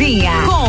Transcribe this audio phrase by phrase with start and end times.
[0.00, 0.46] Cozinha.
[0.46, 0.59] com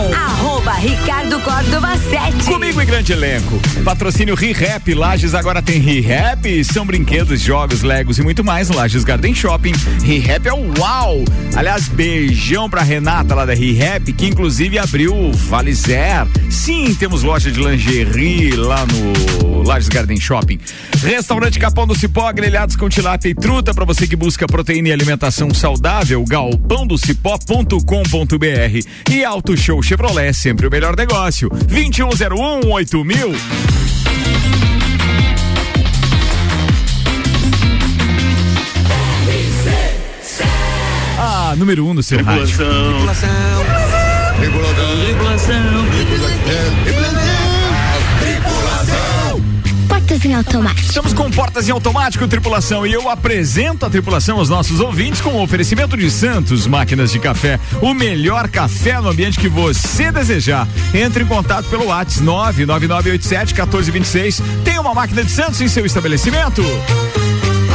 [0.81, 2.43] Ricardo Córdova 7.
[2.45, 3.61] Comigo em grande elenco.
[3.85, 4.91] Patrocínio ReHap.
[4.95, 6.63] Lages agora tem ReHap.
[6.63, 8.67] São brinquedos, jogos, legos e muito mais.
[8.67, 9.73] Lages Garden Shopping.
[10.03, 11.23] ReHap é o uau.
[11.55, 16.25] Aliás, beijão pra Renata lá da ReHap, que inclusive abriu o Valizer.
[16.49, 20.59] Sim, temos loja de lingerie lá no Lages Garden Shopping.
[21.03, 24.91] Restaurante Capão do Cipó, grelhados com tilápia e truta para você que busca proteína e
[24.91, 26.25] alimentação saudável.
[26.27, 31.49] galpãodocipó.com.br e Auto Show Chevrolet, sempre o melhor negócio.
[31.49, 33.35] 2101 8000.
[41.19, 42.57] Ah, número um do seu rádio.
[42.57, 43.29] Tripulação.
[44.39, 45.81] Tripulação.
[50.21, 50.87] Portas em automático.
[50.87, 55.31] Estamos com portas em automático, tripulação, e eu apresento a tripulação aos nossos ouvintes com
[55.31, 60.67] o oferecimento de Santos Máquinas de Café, o melhor café no ambiente que você desejar.
[60.93, 64.41] Entre em contato pelo WhatsApp 99987 1426.
[64.63, 66.61] Tem uma máquina de Santos em seu estabelecimento?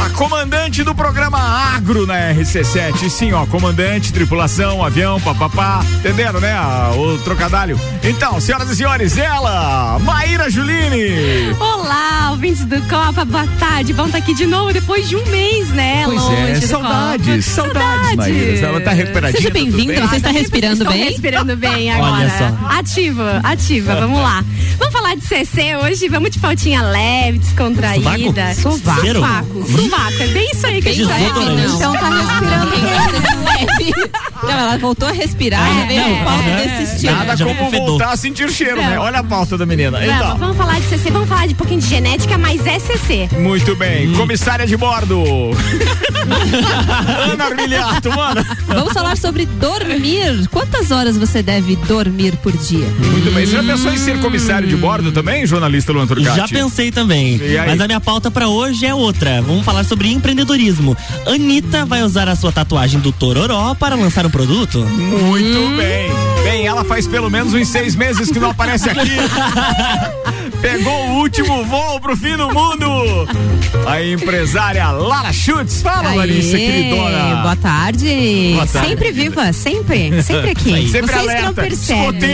[0.03, 1.37] A comandante do programa
[1.75, 3.09] Agro na RC7.
[3.09, 5.83] Sim, ó, comandante, tripulação, avião, papapá.
[5.99, 6.55] Entenderam, né?
[6.95, 7.79] O trocadilho.
[8.03, 11.53] Então, senhoras e senhores, ela, Maíra Juline.
[11.59, 13.91] Olá, ouvintes do Copa, boa tarde.
[13.93, 16.03] Vamos estar aqui de novo depois de um mês, né?
[16.05, 17.63] Pois longe é, do saudades, Copa.
[17.73, 18.67] saudades, Maíra.
[18.67, 19.37] Ela tá recuperadinha.
[19.41, 20.07] Seja bem-vinda, bem?
[20.07, 21.03] você está respirando Estou bem?
[21.05, 22.11] respirando bem agora.
[22.13, 22.77] Olha só.
[22.77, 24.43] Ativa, ativa, vamos lá.
[24.77, 28.53] Vamos falar de CC hoje, vamos de pautinha leve, descontraída.
[28.53, 29.01] Sovaco?
[29.01, 29.19] Cheiro?
[29.19, 29.86] Sovaco.
[29.89, 31.21] Sovaco, é bem isso aí que a gente falar.
[31.21, 32.71] Então tá respirando
[33.45, 33.93] leve.
[34.43, 36.67] Não, ela voltou a respirar, É, já veio é, com pauta é.
[36.77, 37.15] desse estilo.
[37.15, 38.95] Nada como voltar a sentir cheiro, né?
[38.95, 39.01] Não.
[39.03, 39.99] Olha a pauta da menina.
[39.99, 42.79] Vamos, Então, vamos falar de CC, vamos falar de um pouquinho de genética, mas é
[42.79, 43.27] CC.
[43.39, 43.75] muito Hum.
[43.75, 44.11] bem.
[44.13, 45.23] Comissária de bordo.
[47.31, 48.45] Ana Armiliato, mano.
[48.67, 50.47] Vamos falar sobre dormir.
[50.51, 52.85] Quantas horas você deve dormir por dia?
[52.99, 53.45] Muito bem.
[53.45, 56.37] Você já pensou em ser comissário de bordo também, jornalista Luan Turcati?
[56.37, 57.39] Já pensei também.
[57.65, 59.41] Mas a minha pauta pra hoje é outra.
[59.41, 60.95] Vamos falar sobre empreendedorismo.
[61.25, 64.79] Anitta vai usar a sua tatuagem do Tororó para lançar um produto?
[64.79, 65.77] Muito Hum.
[65.77, 66.07] bem.
[66.43, 69.11] Bem, ela faz pelo menos uns seis meses que não aparece aqui.
[70.61, 73.27] Pegou o último voo pro fim do mundo.
[73.85, 75.81] A empresária Lara Schutz.
[75.81, 77.35] Fala, Larissa, Aê, queridona.
[77.41, 78.51] Boa tarde.
[78.53, 78.87] Boa tarde.
[78.89, 80.89] Sempre viva, sempre, sempre aqui.
[80.89, 81.53] Sempre Vocês que não alerta.
[81.61, 82.31] percebem.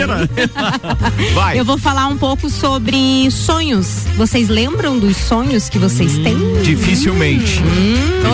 [1.34, 1.60] Vai.
[1.60, 4.06] Eu vou falar um pouco sobre sonhos.
[4.16, 6.38] Vocês lembram dos sonhos que vocês têm?
[6.64, 7.33] Dificilmente.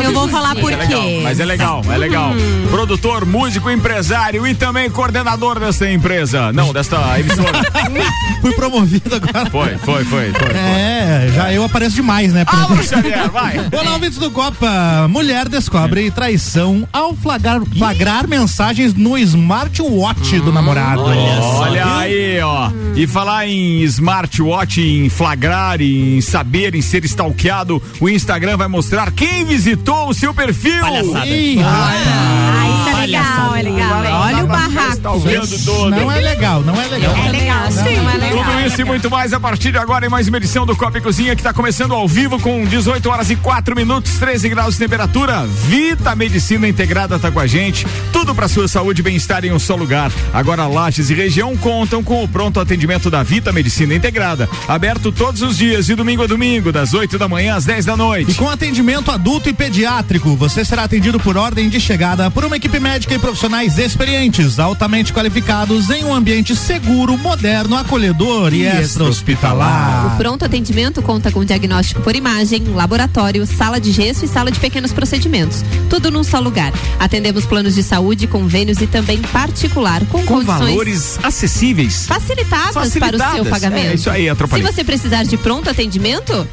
[0.09, 1.19] Eu vou falar por é quê.
[1.23, 2.31] mas é legal, é legal.
[2.69, 6.51] Produtor, músico, empresário e também coordenador desta empresa.
[6.51, 7.59] Não, desta emissora.
[8.41, 9.49] Fui promovido agora.
[9.49, 10.51] Foi, foi, foi, foi.
[10.55, 12.43] É, já eu apareço demais, né?
[12.47, 13.59] Alô, Xavier, vai.
[13.71, 15.07] Olá, ouvintes do Copa.
[15.09, 21.03] Mulher descobre traição ao flagrar, flagrar mensagens no smartwatch do namorado.
[21.03, 22.71] Olha aí, ó.
[22.95, 28.88] E falar em smartwatch, em flagrar, em saber, em ser stalkeado, o Instagram vai mostrar
[29.15, 30.81] quem visitou o seu perfil.
[30.81, 31.25] Palhaçada.
[31.27, 34.05] Ih, Ah, isso é legal, é legal.
[34.05, 34.11] hein?
[34.13, 34.97] Olha o barraco.
[35.01, 35.89] Todo.
[35.91, 37.15] não é legal, não é legal.
[37.15, 38.43] É legal, sim, é legal.
[38.43, 40.97] Tudo isso e muito mais a partir de agora em mais uma edição do Copa
[40.97, 44.73] e Cozinha que está começando ao vivo com 18 horas e 4 minutos, 13 graus
[44.73, 45.45] de temperatura.
[45.45, 47.85] Vita Medicina Integrada está com a gente.
[48.11, 50.11] Tudo para sua saúde e bem-estar em um só lugar.
[50.33, 54.49] Agora Lages e região contam com o pronto atendimento da Vita Medicina Integrada.
[54.67, 57.93] Aberto todos os dias de domingo a domingo, das 8 da manhã às 10 da
[57.93, 58.33] E noite.
[58.35, 58.78] com atendimento
[59.11, 63.19] adulto e pediátrico, você será atendido por ordem de chegada por uma equipe médica e
[63.19, 70.13] profissionais experientes, altamente qualificados em um ambiente seguro, moderno, acolhedor e extra-hospitalar.
[70.13, 74.59] O pronto atendimento conta com diagnóstico por imagem, laboratório, sala de gesso e sala de
[74.59, 75.63] pequenos procedimentos.
[75.89, 76.71] Tudo num só lugar.
[76.99, 82.05] Atendemos planos de saúde, convênios e também particular, com, Com condições valores acessíveis.
[82.07, 83.35] facilitadas, para o Facilitadas.
[83.35, 83.91] seu pagamento.
[83.91, 86.47] É isso aí, a tropa Se você precisar de pronto atendimento,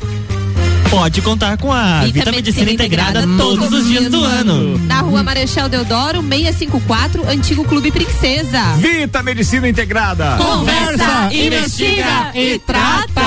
[0.91, 4.79] Pode contar com a Vita, Medicina, Integrada, todos os dias do ano.
[4.87, 8.61] Na rua Marechal Deodoro, 654, Antigo Clube Princesa.
[8.77, 10.37] Vita Medicina Integrada.
[10.37, 13.21] Conversa, investiga e trata.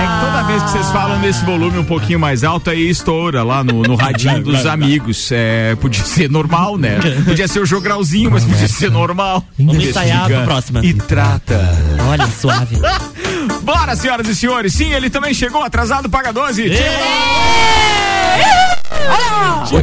[0.00, 3.42] É que toda vez que vocês falam nesse volume um pouquinho mais alto, aí estoura
[3.42, 5.30] lá no, no radinho dos amigos.
[5.32, 6.98] É, podia ser normal, né?
[7.24, 9.44] Podia ser o jogralzinho, mas podia ser normal.
[9.58, 10.84] Vamos ensaiar pra próxima.
[10.84, 11.60] E trata.
[12.08, 12.76] Olha, suave.
[13.70, 14.72] Bora, senhoras e senhores.
[14.74, 16.72] Sim, ele também chegou atrasado, paga 12.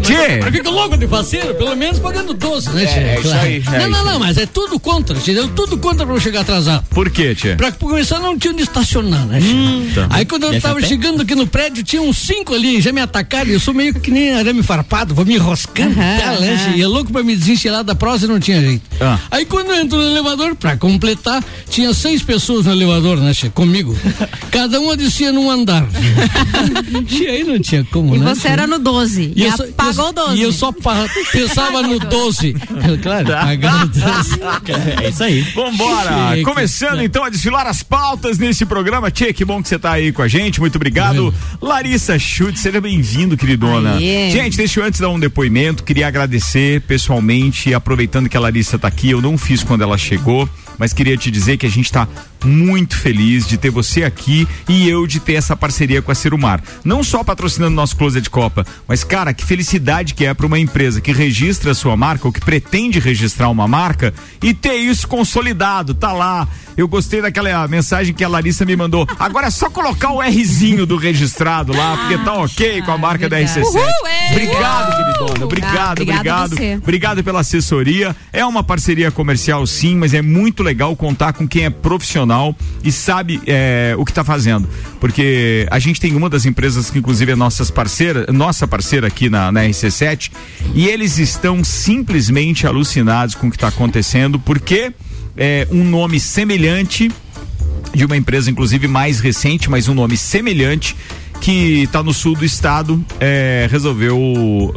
[0.02, 0.40] Tchê.
[0.46, 3.00] Eu fico louco de faceiro, pelo menos pagando 12, né, tchê?
[3.00, 5.34] é isso aí, é não, não, isso não, mas é tudo contra, tchê.
[5.34, 6.84] Deu tudo contra pra eu chegar atrasado.
[6.90, 7.56] Por quê, tchê?
[7.56, 9.40] Pra começar, não tinha onde estacionar, né?
[9.40, 9.94] tchê?
[9.96, 10.08] tá.
[10.10, 13.00] Aí quando eu Desce tava chegando aqui no prédio, tinha uns cinco ali, já me
[13.02, 13.50] atacaram.
[13.50, 15.96] e Eu sou meio que nem arame farpado, vou me enroscando.
[15.96, 16.74] tá, né?
[16.76, 18.84] E é louco pra me desenchilar da prosa e não tinha jeito.
[19.00, 19.18] Ah.
[19.32, 23.50] Aí quando eu entro no elevador, pra completar, tinha seis pessoas no elevador, né, tchê?
[23.50, 23.96] Comigo.
[24.52, 25.86] Cada uma descia num andar.
[27.10, 28.34] e aí não tinha como, E né?
[28.36, 28.48] você tchê?
[28.50, 28.97] era no 12.
[29.36, 30.38] E, eu só- apagou eu- o 12.
[30.38, 30.72] E eu só
[31.32, 32.56] pensava no 12.
[33.02, 34.38] Claro, pagando 12.
[35.04, 35.42] É isso aí.
[35.54, 36.30] Vambora!
[36.32, 36.44] Chique.
[36.44, 39.10] Começando então a desfilar as pautas nesse programa.
[39.12, 40.60] Tchê, que bom que você tá aí com a gente.
[40.60, 41.34] Muito obrigado.
[41.62, 43.96] Larissa Chute, seja bem-vindo, queridona.
[43.96, 44.32] Aê.
[44.32, 45.84] Gente, deixa eu antes dar um depoimento.
[45.84, 49.10] Queria agradecer pessoalmente, aproveitando que a Larissa tá aqui.
[49.12, 50.48] Eu não fiz quando ela chegou.
[50.78, 52.08] Mas queria te dizer que a gente tá
[52.46, 56.62] muito feliz de ter você aqui e eu de ter essa parceria com a Cirumar.
[56.84, 60.60] Não só patrocinando nosso Closet de Copa, mas cara, que felicidade que é para uma
[60.60, 65.08] empresa que registra a sua marca ou que pretende registrar uma marca e ter isso
[65.08, 66.48] consolidado, tá lá.
[66.78, 69.08] Eu gostei daquela mensagem que a Larissa me mandou.
[69.18, 73.28] Agora é só colocar o Rzinho do registrado lá, porque tá ok com a marca
[73.28, 73.62] da verdade.
[73.62, 73.66] RC7.
[73.66, 74.32] Uhul, é.
[74.32, 75.46] Obrigado, queridona.
[75.46, 76.50] Obrigado, obrigado.
[76.56, 76.76] você.
[76.76, 78.16] Obrigado pela assessoria.
[78.32, 82.37] É uma parceria comercial, sim, mas é muito legal contar com quem é profissional
[82.84, 84.68] e sabe é, o que está fazendo.
[85.00, 89.30] Porque a gente tem uma das empresas que, inclusive, é nossas parceira, nossa parceira aqui
[89.30, 90.32] na, na RC7,
[90.74, 94.94] e eles estão simplesmente alucinados com o que está acontecendo, porque
[95.36, 97.12] é um nome semelhante
[97.94, 100.96] de uma empresa, inclusive mais recente, mas um nome semelhante
[101.42, 104.18] que está no sul do estado é, resolveu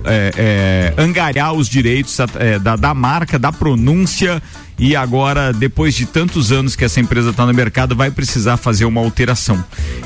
[0.05, 2.17] é, é, angariar os direitos
[2.63, 4.43] da, da marca, da pronúncia
[4.81, 8.87] e agora, depois de tantos anos que essa empresa está no mercado, vai precisar fazer
[8.87, 9.63] uma alteração.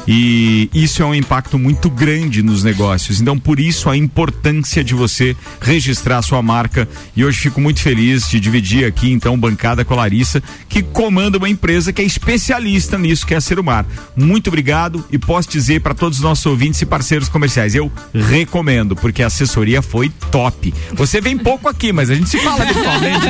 [0.07, 3.21] E isso é um impacto muito grande nos negócios.
[3.21, 6.89] Então, por isso, a importância de você registrar a sua marca.
[7.15, 11.39] E hoje fico muito feliz de dividir aqui, então, bancada com a Larissa, que comanda
[11.39, 13.87] uma empresa que é especialista nisso, que é a Serumar.
[14.17, 18.97] Muito obrigado e posso dizer para todos os nossos ouvintes e parceiros comerciais, eu recomendo,
[18.97, 20.75] porque a assessoria foi top.
[20.95, 23.25] Você vem pouco aqui, mas a gente se fala virtualmente.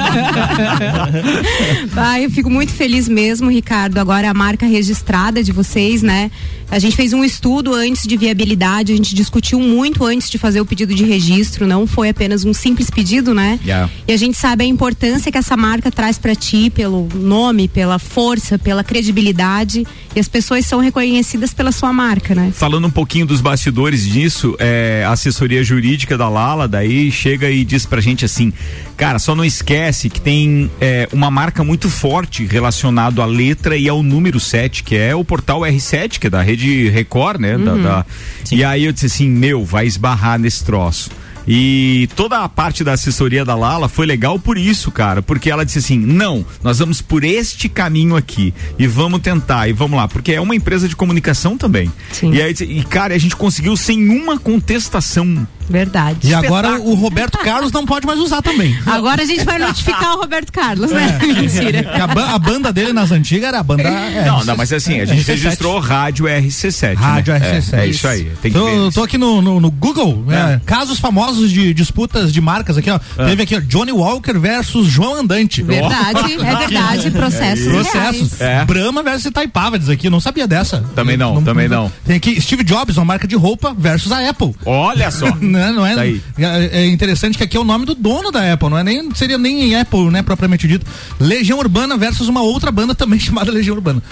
[1.97, 3.99] Ah, eu fico muito feliz mesmo, Ricardo.
[3.99, 6.31] Agora a marca registrada de vocês, né?
[6.71, 10.61] A gente fez um estudo antes de viabilidade, a gente discutiu muito antes de fazer
[10.61, 13.61] o pedido de registro, não foi apenas um simples pedido, né?
[13.65, 13.89] Yeah.
[14.09, 17.99] E a gente sabe a importância que essa marca traz para ti, pelo nome, pela
[17.99, 22.53] força, pela credibilidade, e as pessoas são reconhecidas pela sua marca, né?
[22.53, 27.65] Falando um pouquinho dos bastidores disso, é, a assessoria jurídica da Lala daí chega e
[27.65, 28.53] diz pra gente assim,
[28.97, 33.89] cara, só não esquece que tem é, uma marca muito forte relacionado à letra e
[33.89, 37.57] ao número 7, que é o portal R7, que é da rede Record, né?
[37.59, 38.07] Da- da-
[38.53, 41.11] e aí eu disse assim, meu, vai esbarrar nesse troço.
[41.47, 45.63] E toda a parte da assessoria da Lala foi legal por isso, cara, porque ela
[45.63, 50.09] disse assim: não, nós vamos por este caminho aqui e vamos tentar e vamos lá,
[50.09, 51.93] porque é uma empresa de comunicação também.
[52.11, 52.33] Sim.
[52.33, 55.47] E aí, e cara, a gente conseguiu sem uma contestação.
[55.69, 56.29] Verdade.
[56.29, 58.77] E agora o Roberto Carlos não pode mais usar também.
[58.87, 61.19] Agora a gente vai notificar o Roberto Carlos, né?
[61.23, 61.83] Mentira.
[61.83, 63.83] Porque a, ba- a banda dele nas antigas era a banda.
[63.83, 65.27] é, não, não, mas assim, a gente RC7.
[65.27, 66.95] registrou rádio RC7.
[66.95, 67.41] Rádio né?
[67.61, 67.73] RC7.
[67.79, 68.25] É, é isso aí.
[68.43, 70.61] Tem que ver Tô, aqui no, no, no Google, né?
[70.67, 72.99] casos famosos de disputas de marcas aqui, ó.
[73.19, 73.27] Ah.
[73.27, 75.63] Teve aqui, ó, Johnny Walker versus João Andante.
[75.63, 77.11] Verdade, é verdade.
[77.11, 78.41] Processos Processos.
[78.41, 78.65] É.
[78.65, 80.07] Brahma versus Itaipava, diz aqui.
[80.07, 80.85] Eu não sabia dessa.
[80.95, 81.91] Também não, também não.
[82.05, 84.55] Tem aqui Steve Jobs, uma marca de roupa, versus a Apple.
[84.65, 85.27] Olha só.
[85.55, 88.53] Não, não é, Tá é é interessante que aqui é o nome do dono da
[88.53, 90.87] Apple, não é nem seria nem Apple, né, propriamente dito.
[91.19, 94.03] Legião Urbana versus uma outra banda também chamada Legião Urbana.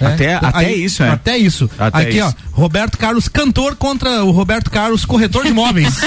[0.00, 1.08] É, Até- até isso, é.
[1.10, 1.70] Até isso.
[1.78, 2.26] Até aqui, isso.
[2.52, 5.94] ó, Roberto Carlos cantor contra o Roberto Carlos corretor de imóveis.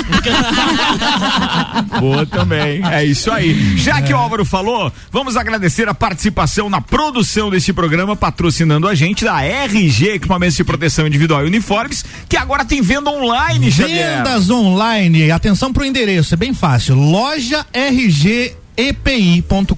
[2.00, 2.82] Boa também.
[2.86, 3.78] É isso aí.
[3.78, 8.96] Já que o Álvaro falou, vamos agradecer a participação na produção deste programa, patrocinando a
[8.96, 14.18] gente da RG Equipamentos de Proteção Individual e Uniformes, que agora tem venda online, Xavier.
[14.18, 15.32] Vendas online.
[15.32, 16.96] Atenção pro endereço, é bem fácil.
[16.96, 19.74] Loja RG epi.com.br.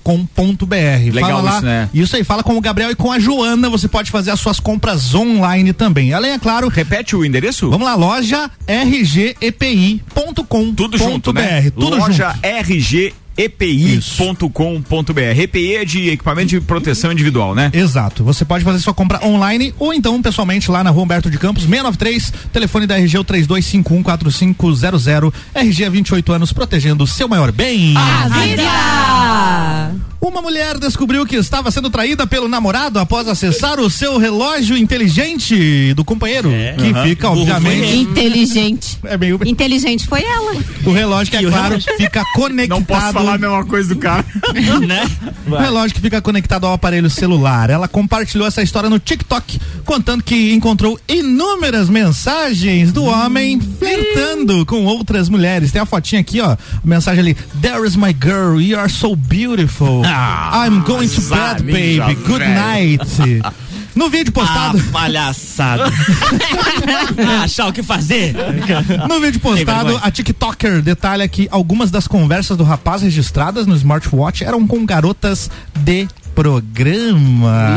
[1.11, 1.89] Legal fala lá, isso, né?
[1.93, 4.59] Isso aí, fala com o Gabriel e com a Joana, você pode fazer as suas
[4.59, 6.13] compras online também.
[6.13, 7.69] Além, é claro, Repete o endereço?
[7.69, 10.75] vamos lá, loja rgepi.com.br.
[10.75, 11.71] Tudo junto, né?
[11.71, 12.45] Tudo Loja junto.
[12.45, 15.39] RG epi.com.br.
[15.39, 17.71] EPI é de equipamento de proteção individual, né?
[17.73, 18.21] Exato.
[18.25, 21.63] Você pode fazer sua compra online ou então pessoalmente lá na rua Humberto de Campos,
[21.63, 25.33] 693, telefone da RG é o 32514500.
[25.55, 27.93] RG há 28 anos protegendo o seu maior bem.
[27.95, 29.99] A vida!
[30.21, 35.93] Uma mulher descobriu que estava sendo traída pelo namorado após acessar o seu relógio inteligente
[35.93, 37.03] do companheiro, que Aham.
[37.03, 37.95] fica, Burro obviamente.
[37.95, 38.99] Inteligente.
[39.05, 39.39] É meio.
[39.45, 40.55] Inteligente foi ela.
[40.85, 42.77] O relógio que, é claro, fica conectado.
[43.29, 44.25] Falar a mesma coisa do cara.
[44.85, 45.09] né?
[45.47, 47.69] O relógio que fica conectado ao aparelho celular.
[47.69, 54.85] Ela compartilhou essa história no TikTok, contando que encontrou inúmeras mensagens do homem flertando com
[54.85, 55.71] outras mulheres.
[55.71, 56.51] Tem a fotinha aqui, ó.
[56.51, 60.03] A mensagem ali: There is my girl, you are so beautiful.
[60.05, 62.15] Ah, I'm going to bed, baby.
[62.25, 62.55] Good velho.
[62.55, 62.99] night.
[63.99, 64.81] No vídeo Ah, postado.
[64.93, 65.83] palhaçada.
[67.43, 68.33] Achar o que fazer.
[69.09, 74.43] No vídeo postado, a TikToker detalha que algumas das conversas do rapaz registradas no smartwatch
[74.43, 76.07] eram com garotas de
[76.39, 77.75] programa.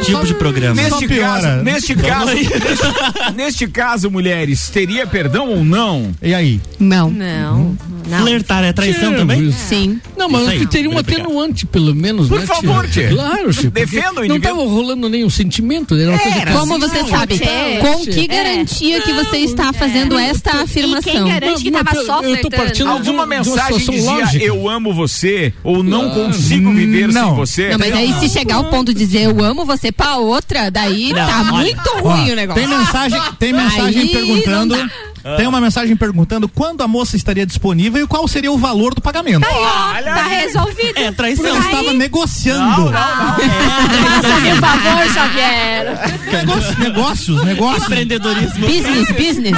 [0.00, 0.74] Que tipo de programa?
[0.80, 1.40] Neste piora.
[1.42, 2.52] caso, neste caso, neste,
[3.36, 6.14] neste caso, mulheres, teria perdão ou não?
[6.22, 6.60] E aí?
[6.78, 7.10] Não.
[7.10, 7.76] Não,
[8.08, 8.20] não.
[8.20, 9.52] Flertar é traição Sim, também?
[9.52, 10.00] Sim.
[10.16, 10.66] Não, mas aí.
[10.66, 13.08] teria um atenuante, pelo menos, Por né, favor, tia.
[13.10, 13.70] Claro, tia.
[13.70, 17.38] porque Defenda o Não estava rolando nenhum sentimento, era uma coisa Como você não, sabe?
[17.80, 18.26] Com que É.
[18.28, 21.28] garantia que você está fazendo esta E quem afirmação?
[21.28, 22.56] garante que Mas- tava mas só eu tô flertando?
[22.56, 24.44] partindo de Alguma uma- de uma mensagem dizia lógica.
[24.44, 27.26] eu amo você ou não consigo viver Não.
[27.28, 27.57] sem você?
[27.70, 31.10] Não, mas aí se chegar ao ponto de dizer eu amo você pra outra, daí
[31.12, 31.52] Não, tá olha.
[31.52, 32.62] muito Ó, ruim o negócio.
[32.62, 34.90] Tem mensagem, tem mensagem Aí perguntando.
[35.24, 38.94] Não Tem uma mensagem perguntando quando a moça estaria disponível e qual seria o valor
[38.94, 39.46] do pagamento.
[39.50, 40.88] Ó, tá resolvido.
[40.96, 41.46] É Porque traição.
[41.46, 42.84] ela estava negociando.
[42.84, 42.92] Por
[44.60, 45.98] favor, Xavier.
[46.32, 47.84] Negócios, negócios, negócios.
[47.84, 48.66] Empreendedorismo.
[48.66, 49.52] Business, business.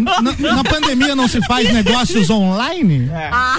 [0.00, 3.10] Na, na pandemia não se faz negócios online?
[3.32, 3.58] Ah,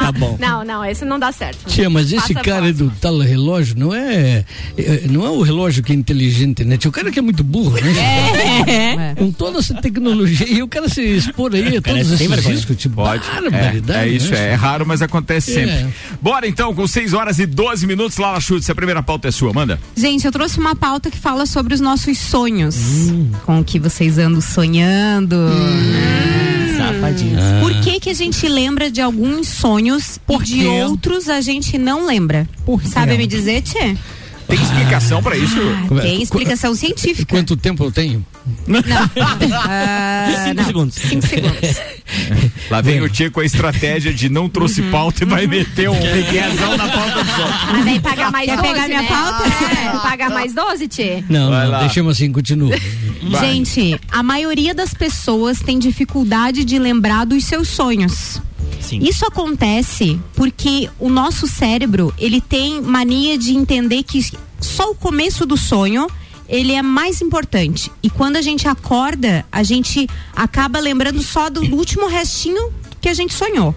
[0.00, 0.36] tá bom.
[0.38, 1.66] Não, não, esse não dá certo.
[1.66, 4.44] Tia, mas esse Passa cara do tal relógio não é,
[4.76, 6.76] é- não é o relógio que é inteligente, né?
[6.76, 7.92] Tia, o cara que é muito burro, né?
[8.66, 9.14] É.
[9.16, 12.54] Com toda essa tecnologia e o cara se expor aí a é todos esses vergonha.
[12.54, 13.22] riscos, tipo, Pode.
[13.88, 14.38] É, é isso, né?
[14.48, 15.66] é, é raro, mas acontece É.
[15.66, 15.94] sempre.
[16.20, 19.52] Bora então, com 6 horas e 12 minutos, Lala Chutes, a primeira pauta é sua,
[19.52, 19.78] manda.
[19.96, 22.76] Gente, eu trouxe uma pauta que fala sobre os nossos sonhos.
[22.76, 23.30] Hum.
[23.44, 25.36] Com o que vocês andam sonhando.
[26.76, 27.38] Safadinho.
[27.60, 31.78] Por que que a gente lembra de alguns sonhos Por e de outros a gente
[31.78, 32.48] não lembra?
[32.64, 32.88] Por quê?
[32.88, 33.96] Sabe me dizer, Tchê?
[34.48, 35.56] Tem explicação pra isso?
[35.88, 36.02] Como é?
[36.02, 37.34] Tem explicação científica.
[37.34, 38.24] Quanto tempo eu tenho?
[39.66, 40.64] Ah, Cinco não.
[40.64, 40.94] segundos.
[40.96, 41.80] Cinco segundos.
[42.70, 45.98] Lá vem o Tia com a estratégia de não trouxe pauta e vai meter um
[45.98, 47.48] reguezão na pauta do sol.
[47.84, 49.08] Mas pagar mais Quer 12, pegar minha né?
[49.08, 49.44] pauta?
[49.46, 51.24] É, pagar mais 12, Tchê?
[51.28, 51.80] Não, Vai não, lá.
[51.80, 52.76] deixemos assim, continua.
[53.22, 53.40] Vai.
[53.54, 58.40] Gente, a maioria das pessoas tem dificuldade de lembrar dos seus sonhos.
[58.80, 58.98] Sim.
[59.02, 64.20] Isso acontece porque o nosso cérebro, ele tem mania de entender que
[64.60, 66.06] só o começo do sonho
[66.48, 67.90] ele é mais importante.
[68.02, 73.14] E quando a gente acorda, a gente acaba lembrando só do último restinho que a
[73.14, 73.74] gente sonhou.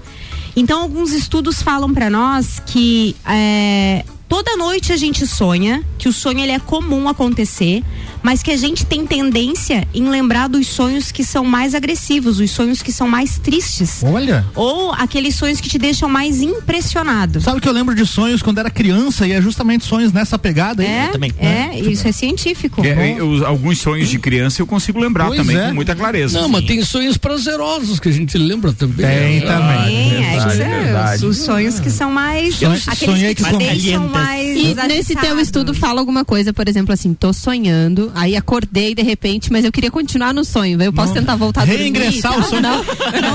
[0.56, 6.14] Então, alguns estudos falam para nós que é, toda noite a gente sonha, que o
[6.14, 7.84] sonho ele é comum acontecer,
[8.24, 12.52] mas que a gente tem tendência em lembrar dos sonhos que são mais agressivos, os
[12.52, 14.02] sonhos que são mais tristes.
[14.04, 14.46] Olha.
[14.56, 17.42] Ou aqueles sonhos que te deixam mais impressionado.
[17.42, 20.84] Sabe que eu lembro de sonhos quando era criança e é justamente sonhos nessa pegada
[20.84, 20.88] aí.
[20.90, 21.32] É, também.
[21.40, 22.84] é, isso é científico.
[22.86, 25.68] É, os- alguns sonhos de criança eu consigo lembrar Pois também é.
[25.70, 26.40] com muita clareza.
[26.42, 29.06] Não, mas tem sonhos prazerosos que a gente lembra também.
[29.06, 29.86] Tem Ah, também.
[29.88, 31.26] Tem, é, verdade, isso é, verdade.
[31.26, 32.56] os, os sonhos que são mais.
[32.56, 34.12] Sonhei- aqueles sonhei que que te com- deixam calientes.
[34.12, 34.58] mais.
[34.58, 39.02] E nesse teu estudo fala alguma coisa, por exemplo, assim, tô sonhando, aí acordei de
[39.02, 40.82] repente, mas eu queria continuar no sonho.
[40.82, 41.22] Eu posso Não.
[41.22, 41.80] tentar voltar a dormir?
[41.84, 42.40] Reingressar Tá?
[42.40, 42.62] o sonho.
[42.62, 42.84] Não.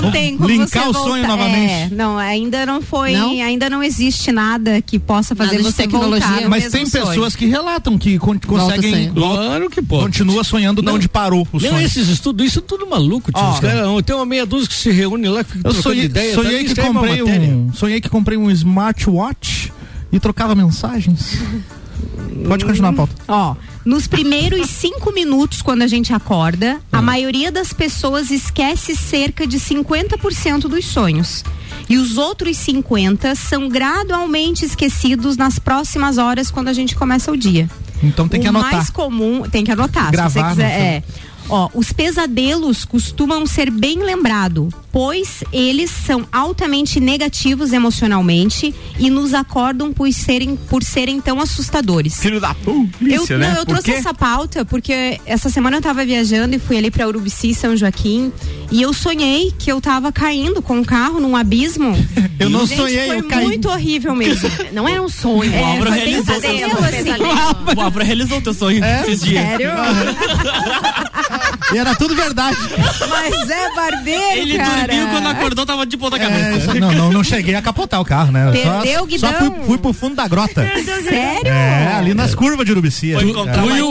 [0.02, 1.70] Não tem como Linkar você o voltar- sonho novamente.
[1.72, 3.30] É, não, ainda não foi, Não?
[3.42, 6.26] ainda não existe nada que possa fazer Nada de você tecnologia.
[6.28, 7.06] voltar Mas tem sonho.
[7.06, 9.12] pessoas que relatam que con- conseguem.
[9.12, 10.04] Claro que pode.
[10.04, 10.94] Continua sonhando de Não.
[10.94, 11.80] onde parou o Não, sonho.
[11.84, 13.42] esses estudos, isso é tudo maluco, tio.
[13.42, 13.52] Ó.
[13.54, 16.04] Os caras, tem uma meia dúzia que se reúne lá, que fica Eu trocando sonhei,
[16.04, 16.34] ideia.
[16.34, 16.58] sonhei tá?
[16.64, 17.72] que Isso aí é comprei um.
[17.72, 19.72] Sonhei que comprei um smartwatch
[20.12, 21.38] e trocava mensagens.
[22.46, 23.14] Pode continuar a pauta.
[23.28, 29.46] Ó, nos primeiros cinco minutos, quando a gente acorda, a maioria das pessoas esquece cerca
[29.46, 31.44] de 50% dos sonhos.
[31.88, 37.36] E os outros 50 são gradualmente esquecidos nas próximas horas quando a gente começa o
[37.36, 37.68] dia.
[38.02, 38.72] Então tem que o anotar.
[38.72, 40.80] mais comum, tem que anotar, Gravar se você quiser.
[40.80, 41.02] É.
[41.48, 49.32] Ó, os pesadelos costumam ser bem lembrados, pois eles são altamente negativos emocionalmente e nos
[49.34, 52.18] acordam por serem, por serem tão assustadores.
[52.20, 53.48] Filho da polícia, Eu, né?
[53.50, 57.08] não, eu trouxe essa pauta porque essa semana eu tava viajando e fui ali pra
[57.08, 58.30] Urubici, São Joaquim,
[58.70, 61.92] e eu sonhei que eu tava caindo com o carro num abismo.
[62.38, 63.44] Eu não Gente, sonhei, foi eu caí.
[63.44, 64.50] muito horrível mesmo.
[64.72, 65.52] Não era um sonho.
[65.54, 67.22] É, Álvaro foi realizou pesadelo, seu assim.
[67.76, 69.02] O Álvaro realizou teu sonho É?
[69.02, 69.46] esses dias.
[69.46, 69.70] Sério?
[71.72, 72.56] E era tudo verdade.
[73.08, 74.81] Mas é barbeiro, Ele cara.
[74.86, 76.70] Dormiu quando acordou, tava de ponta cabeça.
[76.70, 78.50] É, não, não, não cheguei a capotar o carro, né?
[78.52, 79.30] Perdeu, só, Guidão?
[79.30, 80.66] só fui, fui pro fundo da grota.
[81.02, 81.48] Sério?
[81.48, 83.12] É, ali nas curvas de Urubici.
[83.12, 83.82] Foi encontrar Tu o e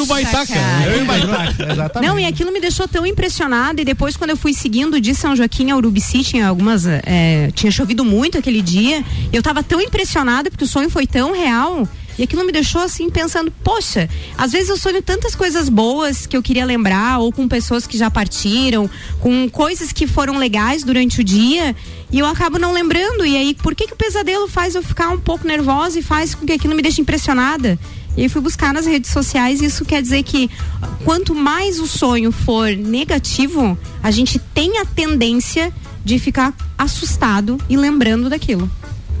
[0.00, 0.54] o, Baitaca.
[0.86, 2.08] Eu e o Baitaca, exatamente.
[2.08, 3.80] Não, e aquilo me deixou tão impressionada.
[3.80, 6.86] E depois, quando eu fui seguindo de São Joaquim a Urubici, tinha algumas.
[6.86, 9.04] é, tinha chovido muito aquele dia.
[9.32, 11.86] E eu tava tão impressionada porque o sonho foi tão real.
[12.18, 16.36] E aquilo me deixou assim pensando, poxa, às vezes eu sonho tantas coisas boas que
[16.36, 21.20] eu queria lembrar, ou com pessoas que já partiram, com coisas que foram legais durante
[21.20, 21.76] o dia,
[22.10, 23.24] e eu acabo não lembrando.
[23.24, 26.34] E aí, por que, que o pesadelo faz eu ficar um pouco nervosa e faz
[26.34, 27.78] com que aquilo me deixe impressionada?
[28.16, 30.50] E aí fui buscar nas redes sociais, isso quer dizer que
[31.04, 35.72] quanto mais o sonho for negativo, a gente tem a tendência
[36.04, 38.68] de ficar assustado e lembrando daquilo.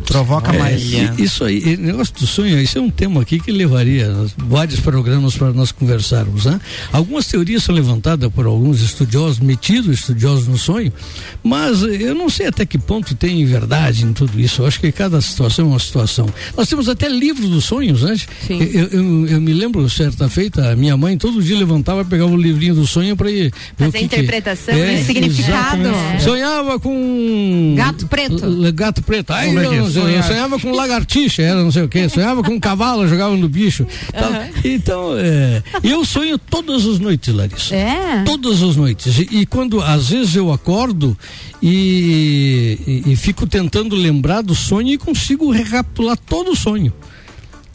[0.08, 0.82] Provoca É, mais.
[1.18, 5.52] Isso aí, negócio do sonho, isso é um tema aqui que levaria vários programas para
[5.52, 6.60] nós conversarmos, né?
[6.92, 10.92] Algumas teorias são levantadas por alguns estudiosos, metidos estudiosos no sonho,
[11.42, 14.62] mas eu não sei até que ponto tem verdade em tudo isso.
[14.62, 16.26] Eu acho que cada situação é uma situação.
[16.56, 18.16] Nós temos até livro dos sonhos, né?
[18.46, 18.58] Sim.
[18.72, 22.30] Eu, eu, eu me lembro, certa feita, a minha mãe todo dia levantava e pegava
[22.30, 25.04] o livrinho do sonho para ir Fazer que que- interpretação, é, né?
[25.04, 25.80] Significado.
[25.82, 26.22] exatamente.
[26.22, 28.44] Sonhava com Gato preto.
[28.44, 29.32] L- gato preto.
[29.32, 29.82] Aí Como é eu, que é?
[30.06, 32.08] Eu sonhava com lagartixa, era não sei o quê.
[32.08, 33.86] Sonhava com cavalo, jogava no bicho.
[34.12, 34.30] tal.
[34.64, 37.74] Então, é, eu sonho todas as noites, Larissa.
[37.74, 38.22] É.
[38.24, 39.18] Todas as noites.
[39.18, 41.16] E, e quando às vezes eu acordo
[41.62, 46.92] e, e- e fico tentando lembrar do sonho e consigo recapitular todo o sonho.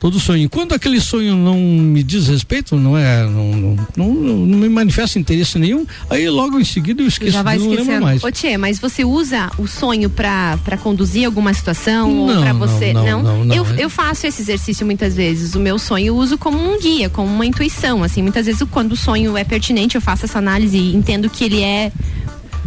[0.03, 0.49] Todo sonho.
[0.49, 5.17] Quando aquele sonho não me diz respeito, não é, não, não, não, não me manifesta
[5.17, 8.21] interesse nenhum, aí logo em seguida eu esqueço, Já vai não lembro mais.
[8.21, 12.59] Ô Tchê, mas você usa o sonho pra conduzir alguma situação ou Não, pra não,
[12.59, 12.91] você?
[12.91, 15.55] não, não, eu, eu faço esse exercício muitas vezes.
[15.55, 18.03] O meu sonho eu uso como um guia, como uma intuição.
[18.03, 21.45] Assim, muitas vezes quando o sonho é pertinente, eu faço essa análise e entendo que
[21.45, 21.93] ele é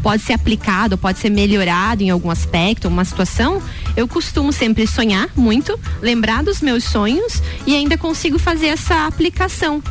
[0.07, 3.61] pode ser aplicado, pode ser melhorado em algum aspecto, uma situação,
[3.97, 9.83] eu costumo sempre sonhar muito, lembrar dos meus sonhos e ainda consigo fazer essa aplicação.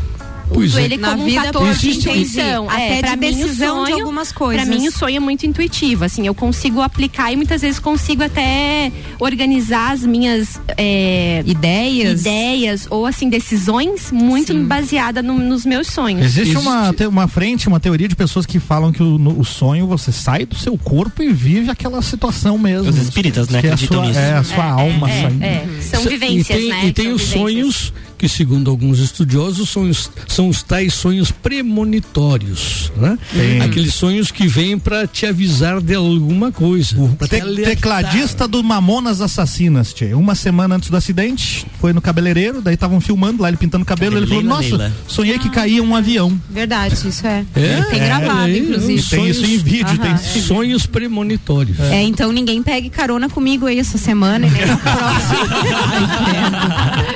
[0.53, 0.83] Pois Uso é.
[0.85, 2.69] ele Na como um vida fator de existe- intenção.
[2.69, 4.65] Até é, pra de mim, o decisão de sonho, algumas coisas.
[4.67, 8.23] Pra mim, o sonho é muito intuitivo, assim, eu consigo aplicar e muitas vezes consigo
[8.23, 12.21] até organizar as minhas é, Ideias.
[12.21, 16.23] ideias ou, assim, decisões muito baseada no- nos meus sonhos.
[16.25, 19.39] Existe uma, Existe- te- uma frente, uma teoria de pessoas que falam que o, no-
[19.39, 22.89] o sonho você sai do seu corpo e vive aquela situação mesmo.
[22.89, 24.19] Os espíritas, né, Que é a acreditam sua, nisso.
[24.19, 25.43] É, a sua alma é, saindo.
[25.43, 26.85] é, são vivências, e tem, né?
[26.85, 27.41] E tem os vivências.
[27.41, 33.17] sonhos que, segundo alguns estudiosos, são os, são os tais sonhos premonitórios, né?
[33.33, 33.61] Tem.
[33.61, 36.95] Aqueles sonhos que vêm para te avisar de alguma coisa.
[37.17, 40.13] pra te tecladista do Mamonas Assassinas, tchê.
[40.13, 43.85] Uma semana antes do acidente, foi no cabeleireiro, daí estavam filmando lá, ele pintando o
[43.85, 46.39] cabelo, ele falou, nossa, Leila." sonhei que caía um avião.
[46.49, 47.45] Verdade, isso é.
[47.55, 48.95] É, tem gravado, é, inclusive.
[48.95, 49.97] os Tem isso em vídeo, Aham.
[49.97, 51.79] tem Sonhos premonitórios.
[51.79, 55.39] É, então ninguém pegue carona comigo aí essa semana e nem no próximo.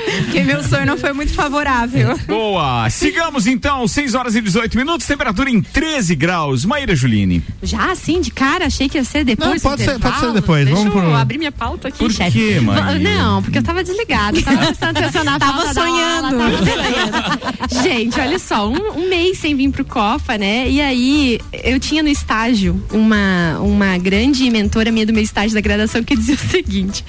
[0.30, 2.16] Porque meu sonho não foi muito favorável.
[2.28, 2.88] Boa!
[2.88, 6.64] Sigamos então, 6 horas e 18 minutos, temperatura em 13 graus.
[6.64, 7.42] Maíra Juline.
[7.62, 9.60] Já assim, de cara, achei que ia ser depois.
[9.62, 12.12] Não, pode ser- pode ser depois, Deixa vamos eu pro- abrir minha pauta aqui, Por
[12.12, 12.38] chefe.
[12.38, 12.98] quê, Maíra?
[13.00, 16.26] Não, porque eu tava desligada, tava prestando atenção na Tava sonhando.
[16.26, 17.82] aula, tava sonhando.
[17.82, 20.68] Gente, olha só, um, um mês sem vir pro Copa, né?
[20.70, 25.60] E aí, eu tinha no estágio uma, uma grande mentora minha do meu estágio da
[25.60, 27.04] graduação que dizia o seguinte: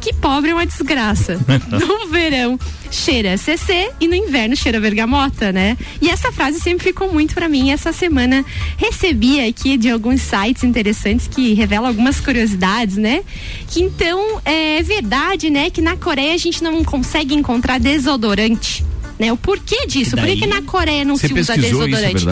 [0.00, 1.38] que pobre é uma desgraça.
[1.86, 2.58] No verão
[2.90, 5.76] cheira CC e no inverno cheira bergamota, né?
[6.00, 7.70] E essa frase sempre ficou muito pra mim.
[7.70, 8.44] Essa semana
[8.76, 13.22] recebi aqui de alguns sites interessantes que revelam algumas curiosidades, né?
[13.68, 18.84] Que então é verdade, né, que na Coreia a gente não consegue encontrar desodorante.
[19.18, 20.10] Né, o porquê disso?
[20.10, 22.24] Por que, daí- que na Coreia não se usa pesquisou isso, é desodorante?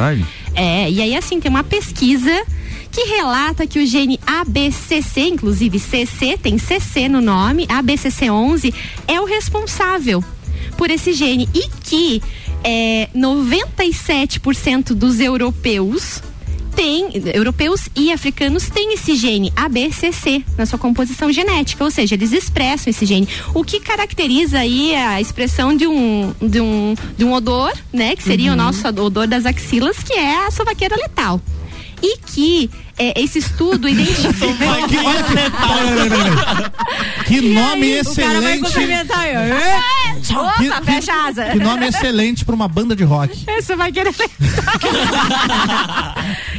[0.54, 2.44] É, e aí assim, tem uma pesquisa
[2.92, 8.72] que relata que o gene ABCC, inclusive CC, tem CC no nome, ABCC11,
[9.08, 10.22] é o responsável
[10.76, 12.22] por esse gene e que
[12.62, 16.22] é, 97% dos europeus
[16.74, 22.32] tem, europeus e africanos têm esse gene ABCC na sua composição genética, ou seja, eles
[22.32, 23.28] expressam esse gene.
[23.54, 28.22] O que caracteriza aí a expressão de um, de um, de um odor, né, que
[28.22, 31.40] seria o nosso odor das axilas, que é a sovaqueira letal.
[32.02, 34.54] E que é, esse estudo identificou.
[34.88, 35.22] Que, que, peraí,
[35.94, 36.32] peraí, peraí.
[37.26, 38.68] que nome excelente.
[40.34, 41.44] Opa, Que- fecha asa.
[41.46, 43.44] Que nome excelente pra uma banda de rock.
[43.60, 44.14] Você vai querer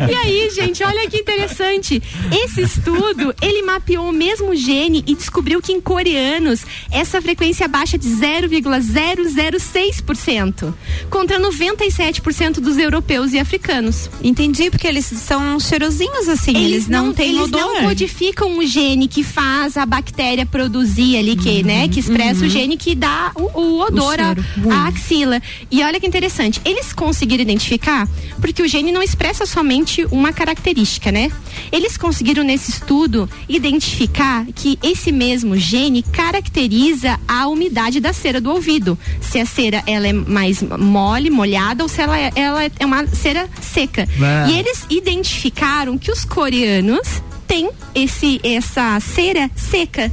[0.10, 2.02] E aí, gente, olha que interessante.
[2.44, 7.98] Esse estudo, ele mapeou o mesmo gene e descobriu que em coreanos essa frequência baixa
[7.98, 10.74] de 0,006%,
[11.10, 14.10] contra 97% dos europeus e africanos.
[14.24, 17.60] Entendi, porque eles são cheirosinhos assim, eles, não, têm eles odor.
[17.60, 22.50] não codificam o gene que faz a bactéria produzir ali, que, né, que expressa o
[22.50, 25.42] gene que dá o, o odor à- axila.
[25.72, 28.08] E olha que interessante, eles conseguiram identificar,
[28.40, 31.32] porque o gene não expressa somente uma característica, né?
[31.72, 38.52] Eles conseguiram nesse estudo identificar que esse mesmo gene caracteriza a umidade da cera do
[38.52, 38.98] ouvido.
[39.22, 43.06] Se a cera ela é mais mole, molhada, ou se ela é, ela é uma
[43.08, 44.02] cera seca.
[44.04, 44.50] É.
[44.50, 50.10] E eles identificaram que os coreanos têm esse, essa cera seca.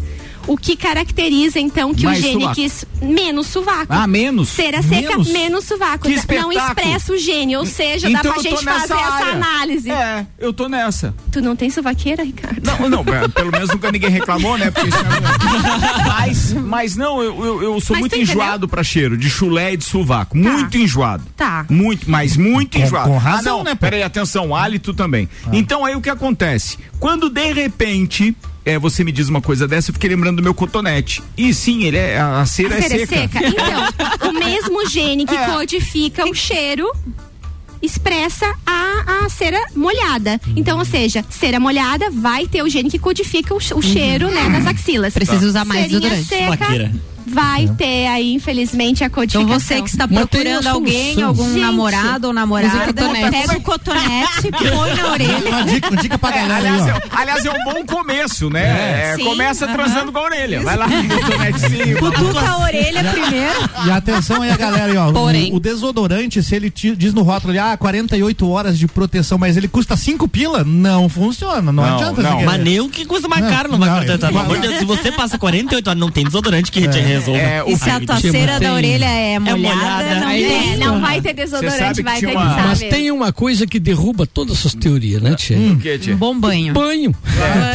[0.47, 3.87] O que caracteriza, então, que Mais o gene quis menos sovaco.
[3.89, 4.49] Ah, menos?
[4.49, 5.29] Cera seca, Menos?
[5.29, 6.09] menos, sovaco.
[6.09, 9.15] Que Não expressa o gene, ou seja, dá Então pra eu tô gente fazer essa
[9.15, 9.33] área.
[9.33, 9.91] análise.
[9.91, 11.15] É, eu tô nessa.
[11.31, 12.61] Tu não tem sovaqueira, Ricardo?
[12.65, 14.71] Não, não, é, pelo menos nunca ninguém reclamou, né?
[14.71, 19.17] Porque isso é- mas, mas não, eu, eu, eu sou Mas muito enjoado pra cheiro,
[19.17, 20.37] de chulé e de sovaco.
[20.37, 21.25] Muito enjoado.
[21.37, 21.65] Tá.
[21.71, 23.09] Muito, mas muito Com- enjoado.
[23.11, 23.75] com razão, ah, não, né?
[23.75, 25.29] Peraí, atenção, hálito também.
[25.53, 26.79] Então aí o que acontece?
[26.99, 28.35] Quando de repente.
[28.65, 31.23] É, você me diz uma coisa dessa, eu fiquei lembrando do meu cotonete.
[31.37, 33.39] E sim, ele é, a, a cera A é cera seca.
[33.39, 33.49] é seca?
[33.49, 35.47] Então, o mesmo gene que É.
[35.47, 36.91] codifica o cheiro
[37.81, 40.41] expressa a, a cera molhada.
[40.55, 44.49] Então, ou seja, cera molhada vai ter o gene que codifica o, o cheiro né,
[44.49, 45.13] nas axilas.
[45.13, 46.29] Precisa usar mais Cerinha desodorante.
[46.29, 46.93] seca.
[47.27, 49.61] Vai ter aí, infelizmente, a Então codificação.
[49.61, 53.31] você que está procurando alguém, algum Gente, namorado ou namorada, cotonete.
[53.31, 55.49] pega o cotonete, põe na orelha.
[55.49, 58.51] Uma dica, uma dica pra É, galera aí, aliás, é, aliás, é um bom começo,
[58.51, 59.13] né?
[59.13, 60.61] É, Sim, começa transando com a orelha.
[60.63, 60.87] Vai lá,
[61.27, 61.99] cotonetezinho.
[61.99, 63.71] Cutuca a orelha primeiro.
[63.87, 65.09] E atenção aí a galera aí, ó.
[65.11, 65.55] O- Porém.
[65.55, 69.57] O, desodorante, se ele te- diz no rótulo ali, ah, 48 horas de proteção, mas
[69.57, 71.73] ele custa 5 pila, não funciona.
[71.73, 72.23] Não, Não, adianta.
[72.23, 72.43] não.
[72.43, 74.31] Mas nem o que custa mais Não, caro não vai não, contentar.
[74.33, 77.41] É- Deus, se você passa 48 horas, não tem desodorante que te resolva.
[77.41, 80.31] É, o E se a tua Tia, cera tem- da orelha é molhada, molhada, não.
[80.31, 83.79] É, não vai ter desodorante, vai ter uma- que usar Mas tem uma coisa que
[83.81, 85.57] derruba todas essas teorias, né, Tia?
[85.59, 86.15] O que, tia?
[86.15, 86.73] Um bom banho.
[86.75, 87.15] Banho.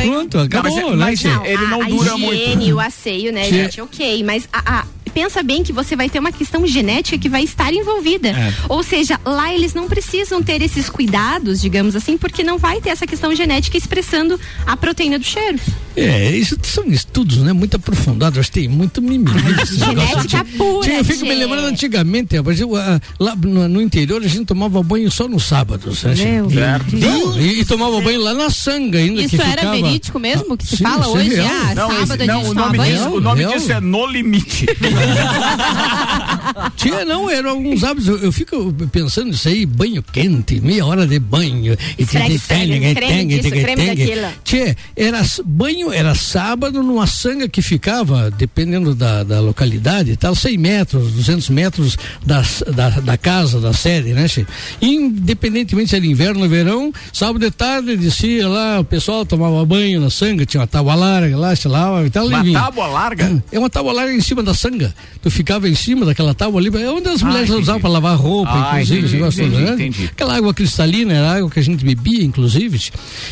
[0.06, 1.42] Pronto, acabou, mas é- né, mas Tia?
[1.44, 2.34] é- Ele não a, dura a muito.
[2.34, 3.82] higiene, o asseio, né, Que- gente?
[3.82, 4.86] Ok, mas a- a-
[5.18, 8.28] pensa bem que você vai ter uma questão genética que vai estar envolvida.
[8.30, 8.54] É.
[8.70, 12.90] Ou seja, lá eles não precisam ter esses cuidados, digamos assim, porque não vai ter
[12.92, 15.58] essa questão genética expressando a proteína do cheiro.
[15.96, 17.52] É, isso são estudos, né?
[17.52, 19.32] Muito aprofundados, acho que tem muito mimimi.
[19.66, 23.82] Genética de- pura, Tia, eu fico me lembrando antigamente, rapaz, eu, ah, lá no, no
[23.82, 26.24] interior a gente tomava banho só no sábado, sabe?
[26.24, 26.96] Meu Certo.
[26.96, 29.20] Não, e, e tomava banho lá na sanga ainda.
[29.24, 31.30] Isso que era ficava- verídico mesmo que se Sim, fala isso é hoje?
[31.36, 31.48] real.
[31.50, 32.96] Ah, Não, sábado esse- a não, gente o toma nome, banho?
[32.98, 33.54] disso, o nome Real.
[33.54, 34.66] disso é No Limite.
[36.76, 38.08] Tinha, não, eram alguns hábitos.
[38.08, 41.74] Eu, eu fico pensando isso aí, banho quente, meia hora de banho.
[41.98, 44.28] E Esfrega, esfrega, creme disso, creme daquilo.
[44.44, 50.58] Tchê, era banho, era sábado numa sanga que ficava, dependendo da, da localidade tal, 100
[50.58, 54.46] metros, 200 metros das- da, da casa, da sede, né, Tchê?
[54.82, 60.00] Independentemente se era inverno ou verão, sábado de tarde descia lá, o pessoal tomava banho
[60.00, 62.28] na sanga, tinha uma tábua larga lá, sei lá, e tal.
[62.28, 63.44] Uma tábua larga?
[63.52, 64.94] É uma tábua larga em cima da sanga.
[65.22, 67.64] Tu ficava em cima daquela tábua ali, é onde as mulheres entendi.
[67.64, 69.74] usavam para lavar roupa, Ah, inclusive, entendi, entendi, né?
[69.74, 70.06] entendi.
[70.06, 72.80] Aquela água cristalina era água que a gente bebia, inclusive.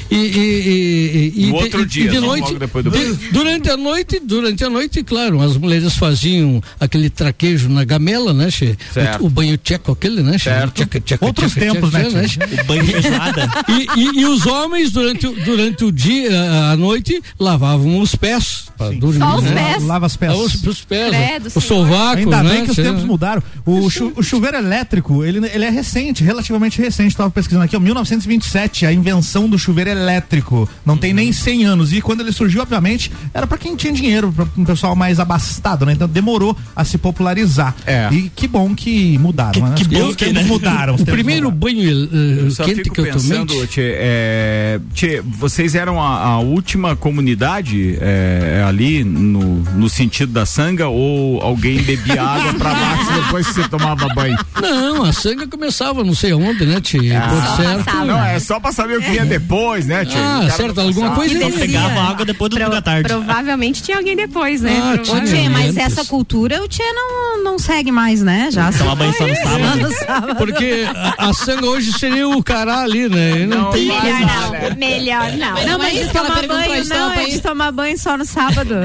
[0.10, 2.98] E, e, e, e, e outro de- dia, e de noite, logo depois do de-
[2.98, 3.20] banho.
[3.32, 8.50] durante a noite, durante a noite, claro, as mulheres faziam aquele traquejo na gamela, né,
[8.52, 8.76] che?
[8.94, 9.24] Certo.
[9.24, 10.46] O, o banho tcheco aquele, né, che?
[10.46, 10.74] Certo.
[10.74, 12.40] Tcheca, tcheca, Outros tcheca, tempos, tcheca, né, che?
[12.62, 13.50] O banho feijoada.
[13.70, 16.30] E, e- e os homens, durante, o- durante o dia,
[16.72, 18.66] à noite, lavavam os pés.
[18.78, 19.54] Pra dormir, Só os né?
[19.74, 19.84] pés.
[19.86, 20.36] Lava as peças.
[20.38, 21.86] Ah, Os, os pés, Credo, o senhor.
[21.86, 22.50] sovaco, Ainda né?
[22.50, 23.42] bem que os tempos mudaram.
[23.66, 27.10] O, chu- o chuveiro elétrico, ele, ele é recente, relativamente recente.
[27.10, 30.68] Estava pesquisando aqui, ó, 1927, a invenção do chuveiro elétrico.
[30.86, 31.94] Não tem nem 100 anos.
[31.94, 35.86] E quando ele surgiu, obviamente, era para quem tinha dinheiro, para um pessoal mais abastado,
[35.86, 35.94] né?
[35.94, 37.76] Então demorou a se popularizar.
[37.86, 38.10] É.
[38.12, 39.74] E que bom que mudaram, Que- né?
[39.76, 40.44] que Os bom tempos que, né?
[40.44, 40.96] mudaram.
[40.96, 41.60] os O primeiro mudaram.
[41.60, 43.14] banho eh, Eu só quente fico que eu tomei.
[43.14, 49.42] pensando, tchê, é, tchê, vocês eram a, a última comunidade é, ali no,
[49.76, 54.38] no sentido da sanga ou alguém bebia água pra baixo depois que você tomava banho?
[54.62, 57.20] Não, a sanga começava não sei onde, né, Tia?
[57.24, 58.06] Ah, Por certo.
[58.06, 60.18] Não, é só pra saber o que ia depois, né, tchê?
[60.18, 63.08] Ah, certo, não alguma coisa Então ia- pegava água depois do Pro, da tarde.
[63.10, 64.80] Provavelmente tinha alguém depois, né?
[64.82, 65.78] Ah, Ô, Tchê, mas antes.
[65.78, 68.50] essa cultura o Tchê não, não segue mais, né?
[68.52, 70.36] Já Tomar banho só no sábado.
[70.38, 70.86] Porque
[71.18, 73.46] a, a sanga hoje seria o cará ali, né?
[73.46, 74.70] Não, Não, tem Melhor Olha.
[74.70, 75.66] não, melhor não.
[75.66, 78.76] Não, mas Mas tomar banho não, é de tomar banho só no sábado.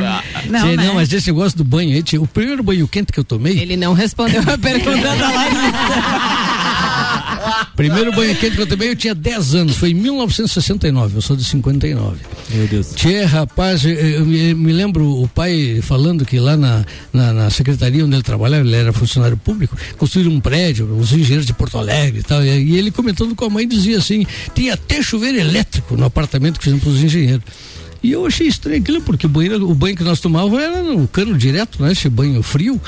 [0.47, 0.85] Não, Tchê, né?
[0.87, 3.59] não, mas esse negócio do banho aí, tchê, o primeiro banho quente que eu tomei,
[3.59, 5.70] Ele não respondeu a pergunta da Larissa.
[7.76, 11.37] primeiro banho quente que eu tomei, eu tinha 10 anos, foi em 1969, eu sou
[11.37, 12.16] de 59.
[12.50, 12.92] Meu Deus.
[12.94, 17.50] Tchê, rapaz, eu- eu me, me lembro o pai falando que lá na, na, na
[17.50, 21.79] secretaria onde ele trabalhava, ele era funcionário público, construíram um prédio, os engenheiros de Porto
[21.79, 24.24] Alegre e tal, e, e ele comentando com a mãe dizia assim,
[24.55, 27.44] tinha até chuveiro elétrico no apartamento que fizemos para os engenheiros.
[28.03, 31.07] E eu achei estranho aquilo, porque o banho, o banho que nós tomávamos era no
[31.07, 31.93] cano direto, né?
[31.93, 32.81] Esse banho frio.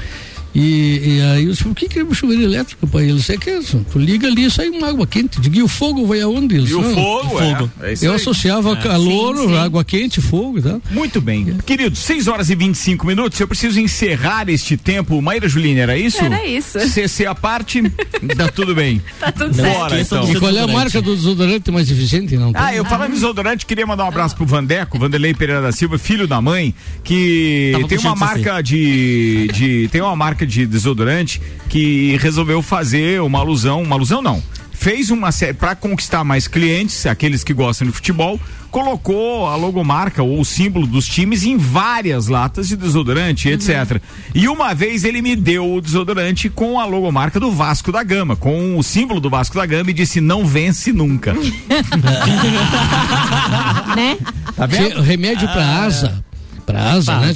[0.54, 3.04] E, e aí eu disse, o que que é um chuveiro elétrico, pai?
[3.04, 5.40] Ele disse, é que é isso, tu liga ali e sai uma água quente.
[5.40, 6.56] Digo, e o fogo vai aonde?
[6.56, 7.70] Ele E o "Não, fogo, fogo.
[7.80, 8.16] É, é isso Eu aí.
[8.16, 9.56] associava calor, Sim, sim.
[9.56, 10.82] água quente, fogo e tal.
[10.90, 11.56] Muito bem.
[11.64, 13.40] Queridos, 6 horas e 25 minutos.
[13.40, 15.20] Eu preciso encerrar este tempo.
[15.22, 16.22] Maíra Juline, era isso?
[16.22, 16.78] Era isso.
[16.88, 17.82] CC a parte,
[18.36, 19.00] tá tudo bem.
[19.18, 19.78] Tá tudo Não certo.
[19.78, 20.30] Bora, então.
[20.32, 22.36] E qual é a marca do desodorante mais eficiente?
[22.36, 22.62] Não tem?
[22.62, 25.96] Ah, eu falando em desodorante, queria mandar um abraço pro Vandeco, Vanderlei Pereira da Silva,
[25.98, 29.88] filho da mãe, que Tava tem uma marca de, de.
[29.90, 33.82] Tem uma marca de desodorante que resolveu fazer uma alusão.
[33.82, 34.42] Uma alusão não.
[34.72, 40.24] Fez uma série para conquistar mais clientes, aqueles que gostam de futebol, colocou a logomarca
[40.24, 44.00] ou o símbolo dos times em várias latas de desodorante, etc.
[44.34, 48.34] E uma vez ele me deu o desodorante com a logomarca do Vasco da Gama,
[48.34, 51.32] com o símbolo do Vasco da Gama e disse: não vence nunca.
[53.94, 54.18] né?
[54.56, 55.00] Tá vendo?
[55.00, 55.52] remédio Ah.
[55.52, 56.24] pra asa.
[56.64, 57.34] Pra asa, né?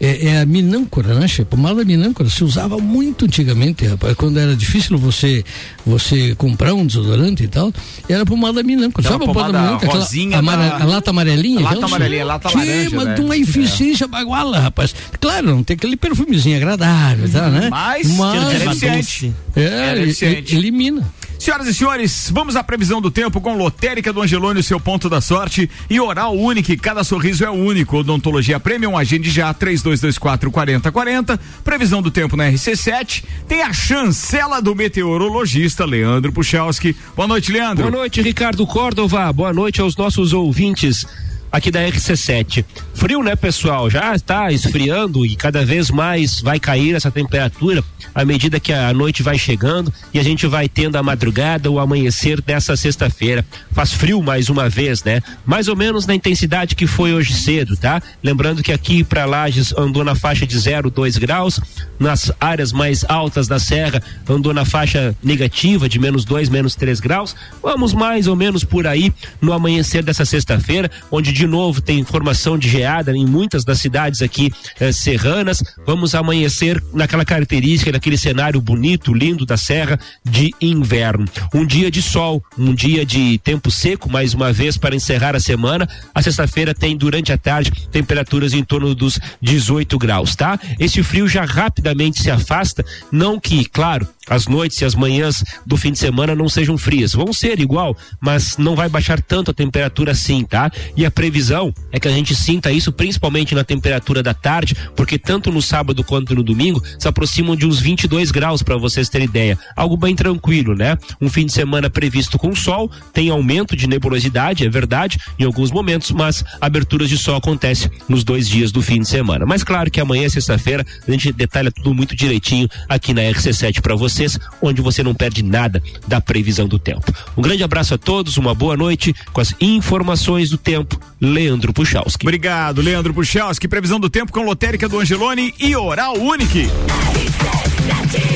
[0.00, 1.44] É, é a minâncora, né, tchê?
[1.44, 4.14] Pomada minâncora se usava muito antigamente, rapaz.
[4.16, 5.44] Quando era difícil você
[5.84, 7.72] você comprar um desodorante e tal,
[8.08, 9.06] era pomada minâncora.
[9.06, 9.90] Sabe a pomada minâncora?
[9.90, 11.58] Aquela amare- da- a lata amarelinha?
[11.58, 13.14] A lata aquela, amarelinha, a lata laranja, mas né?
[13.14, 14.94] de uma eficiência baguala, rapaz.
[15.20, 17.68] Claro, não tem aquele perfumezinho agradável, tá, né?
[17.70, 18.66] Mas- Cheiro de É
[18.98, 19.34] eficiente.
[19.54, 20.56] é, é eficiente.
[20.56, 21.06] elimina.
[21.38, 25.20] Senhoras e senhores, vamos à previsão do tempo com Lotérica do Angelone, seu ponto da
[25.20, 25.70] sorte.
[25.88, 27.98] E Oral Único, cada sorriso é único.
[27.98, 31.38] Odontologia Premium, agende já, 3224 4040.
[31.62, 33.24] Previsão do tempo na RC7.
[33.46, 36.96] Tem a chancela do meteorologista Leandro Puchalski.
[37.14, 37.84] Boa noite, Leandro.
[37.84, 39.32] Boa noite, Ricardo Córdova.
[39.32, 41.06] Boa noite aos nossos ouvintes
[41.50, 42.64] aqui da RC7.
[42.94, 43.88] Frio, né, pessoal?
[43.90, 47.82] Já está esfriando e cada vez mais vai cair essa temperatura
[48.14, 51.78] à medida que a noite vai chegando e a gente vai tendo a madrugada ou
[51.78, 53.44] amanhecer dessa sexta-feira.
[53.72, 55.22] Faz frio mais uma vez, né?
[55.44, 58.02] Mais ou menos na intensidade que foi hoje cedo, tá?
[58.22, 61.60] Lembrando que aqui para Lages andou na faixa de 0, 2 graus,
[61.98, 67.00] nas áreas mais altas da serra andou na faixa negativa de menos 2, menos 3
[67.00, 67.34] graus.
[67.62, 72.58] Vamos mais ou menos por aí no amanhecer dessa sexta-feira, onde de novo tem formação
[72.58, 75.62] de geada em muitas das cidades aqui eh, serranas.
[75.86, 81.24] Vamos amanhecer naquela característica, naquele cenário bonito, lindo da serra de inverno.
[81.54, 85.40] Um dia de sol, um dia de tempo seco, mais uma vez para encerrar a
[85.40, 85.88] semana.
[86.14, 90.58] A sexta-feira tem durante a tarde temperaturas em torno dos 18 graus, tá?
[90.78, 95.76] Esse frio já rapidamente se afasta, não que, claro, as noites e as manhãs do
[95.76, 97.12] fim de semana não sejam frias.
[97.12, 100.70] Vão ser igual, mas não vai baixar tanto a temperatura assim, tá?
[100.96, 105.18] E a previsão é que a gente sinta isso principalmente na temperatura da tarde, porque
[105.18, 109.26] tanto no sábado quanto no domingo se aproximam de uns 22 graus para vocês terem
[109.26, 109.58] ideia.
[109.74, 110.96] Algo bem tranquilo, né?
[111.20, 115.72] Um fim de semana previsto com sol, tem aumento de nebulosidade, é verdade, em alguns
[115.72, 119.44] momentos, mas aberturas de sol acontece nos dois dias do fim de semana.
[119.44, 123.96] Mas claro que amanhã, sexta-feira, a gente detalha tudo muito direitinho aqui na RC7 para
[123.96, 127.12] vocês, onde você não perde nada da previsão do tempo.
[127.36, 131.00] Um grande abraço a todos, uma boa noite com as informações do tempo.
[131.20, 132.26] Leandro Puchalski.
[132.26, 133.68] Obrigado, Leandro Puchalski.
[133.68, 136.68] Previsão do tempo com Lotérica do Angelone e Oral Unique.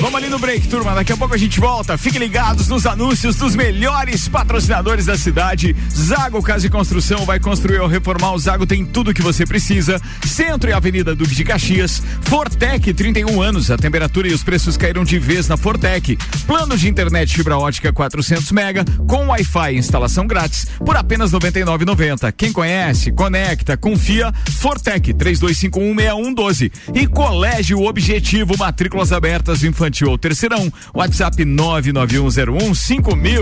[0.01, 0.95] Vamos ali no break, turma.
[0.95, 1.97] Daqui a pouco a gente volta.
[1.99, 5.77] Fiquem ligados nos anúncios dos melhores patrocinadores da cidade.
[5.95, 8.33] Zago Casa e Construção vai construir ou reformar.
[8.33, 10.01] O Zago tem tudo que você precisa.
[10.27, 12.03] Centro e Avenida Duque de Caxias.
[12.23, 13.71] Fortec, 31 anos.
[13.71, 16.17] A temperatura e os preços caíram de vez na Fortec.
[16.47, 22.33] Plano de internet fibra ótica 400 mega com Wi-Fi e instalação grátis por apenas 99,90.
[22.33, 22.70] Quem conhece,
[23.17, 24.33] conecta, confia.
[24.59, 30.73] Fortec 32516112 e Colégio Objetivo matrículas abertas infantil ou terceirão.
[30.95, 33.41] WhatsApp 99101 5000.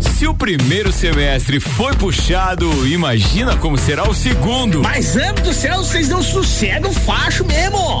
[0.00, 4.82] Se o primeiro semestre foi puxado, imagina como será o segundo.
[4.82, 8.00] Mas, amo do céu, vocês não sossegam facho mesmo.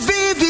[0.00, 0.49] vive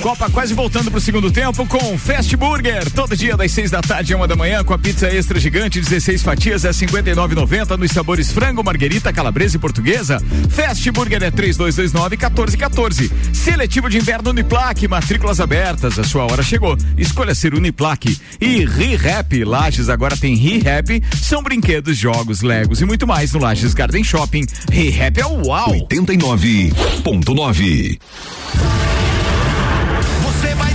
[0.00, 2.90] Copa quase voltando pro segundo tempo com Fast Burger.
[2.90, 5.78] Todo dia das seis da tarde a uma da manhã com a pizza extra gigante,
[5.78, 10.18] 16 fatias é 59,90 nos sabores frango, marguerita, calabresa e portuguesa.
[10.48, 13.12] Fast Burger é 3229 1414.
[13.34, 15.98] Seletivo de inverno Uniplaque, matrículas abertas.
[15.98, 16.78] A sua hora chegou.
[16.96, 18.18] Escolha ser Uniplaque.
[18.40, 21.02] E ReHap Lages agora tem ReHap.
[21.20, 24.46] São brinquedos, jogos, legos e muito mais no Lages Garden Shopping.
[24.72, 25.74] ReHap é o uau.
[25.90, 27.98] 89.9.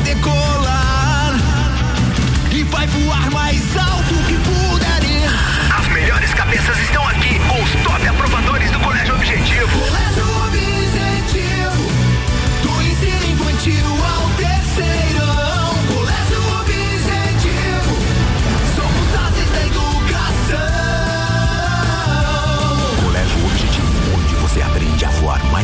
[0.05, 1.33] Decolar.
[2.51, 3.34] E vai voar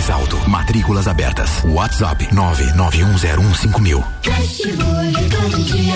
[0.01, 0.49] mais alto.
[0.49, 1.63] Matrículas abertas.
[1.63, 4.03] WhatsApp 991015000.
[4.23, 5.93] Fast Burger todo dia.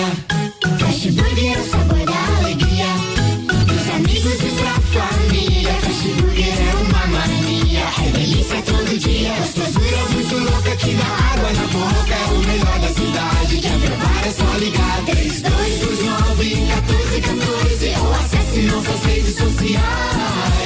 [0.78, 2.86] Fast Burger é o sabor da alegria.
[3.66, 5.70] Dos amigos e pra família.
[5.70, 7.84] É uma mania.
[8.06, 9.34] É delícia todo dia.
[9.38, 10.36] Gostosura muito
[10.76, 12.14] que dá água na boca.
[12.14, 13.60] É o melhor da cidade.
[14.24, 15.02] É só ligar.
[15.06, 20.65] 3229 1414 ou acesse nossas redes sociais.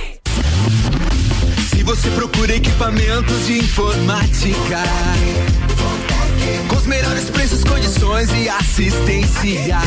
[1.81, 4.83] Se você procura equipamentos de informática,
[6.67, 9.79] com os melhores preços, condições e assistência,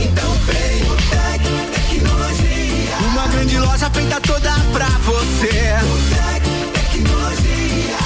[0.00, 1.44] então vem o Tec
[1.76, 2.96] Tecnologia.
[3.08, 5.76] Uma grande loja feita toda pra você.
[5.86, 6.42] O Tec
[6.90, 7.98] Tecnologia.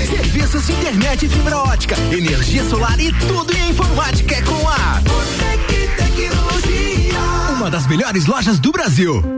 [0.00, 0.16] 32516112.
[0.16, 5.02] Serviços de internet e fibra ótica, energia solar e tudo em informática é com a
[5.38, 7.20] Tec Tecnologia.
[7.54, 9.37] uma das melhores lojas do Brasil.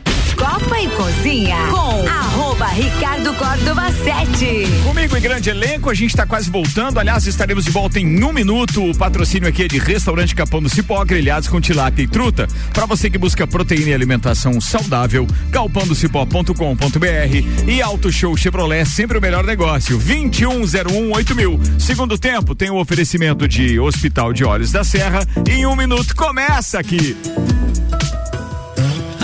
[0.35, 4.65] Copa e Cozinha com arroba Ricardo Córdova 7.
[4.83, 6.99] Comigo em grande elenco, a gente está quase voltando.
[6.99, 8.89] Aliás, estaremos de volta em um minuto.
[8.89, 12.47] O patrocínio aqui é de Restaurante Capão do Cipó, grelhados com tilápia e truta.
[12.73, 19.21] Para você que busca proteína e alimentação saudável, galpandocipó.com.br e Auto Show Chevrolet, sempre o
[19.21, 19.99] melhor negócio.
[19.99, 21.35] 21018000.
[21.35, 21.59] mil.
[21.79, 25.25] Segundo tempo, tem o oferecimento de Hospital de Olhos da Serra.
[25.49, 27.15] Em um minuto, começa aqui.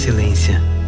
[0.00, 0.79] excelência.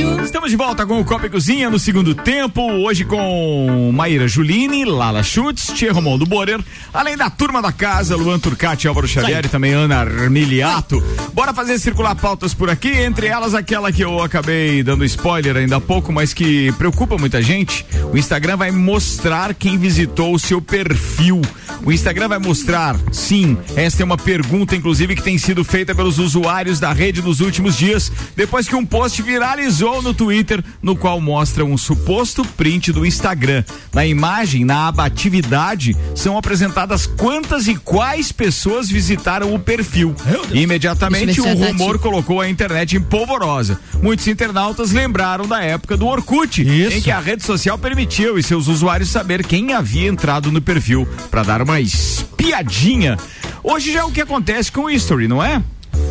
[0.00, 4.86] Estamos de volta com o Copa e Cozinha no segundo tempo, hoje com Maíra Juline,
[4.86, 6.58] Lala Schutz, Tia Romualdo Borer,
[6.94, 11.02] além da turma da casa, Luan Turcati, Álvaro Xavier e também Ana Armiliato.
[11.34, 15.76] Bora fazer circular pautas por aqui, entre elas aquela que eu acabei dando spoiler ainda
[15.76, 17.84] há pouco, mas que preocupa muita gente.
[18.10, 21.42] O Instagram vai mostrar quem visitou o seu perfil.
[21.84, 26.18] O Instagram vai mostrar, sim, esta é uma pergunta, inclusive, que tem sido feita pelos
[26.18, 31.20] usuários da rede nos últimos dias, depois que um post viralizou no Twitter, no qual
[31.20, 33.64] mostra um suposto print do Instagram.
[33.92, 40.14] Na imagem, na aba atividade, são apresentadas quantas e quais pessoas visitaram o perfil.
[40.52, 43.80] E imediatamente eu o é rumor colocou a internet em polvorosa.
[44.02, 48.68] Muitos internautas lembraram da época do Orkut, em que a rede social permitiu e seus
[48.68, 53.16] usuários saber quem havia entrado no perfil para dar uma espiadinha.
[53.62, 55.62] Hoje já é o que acontece com o History, não é?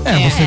[0.05, 0.43] É, você.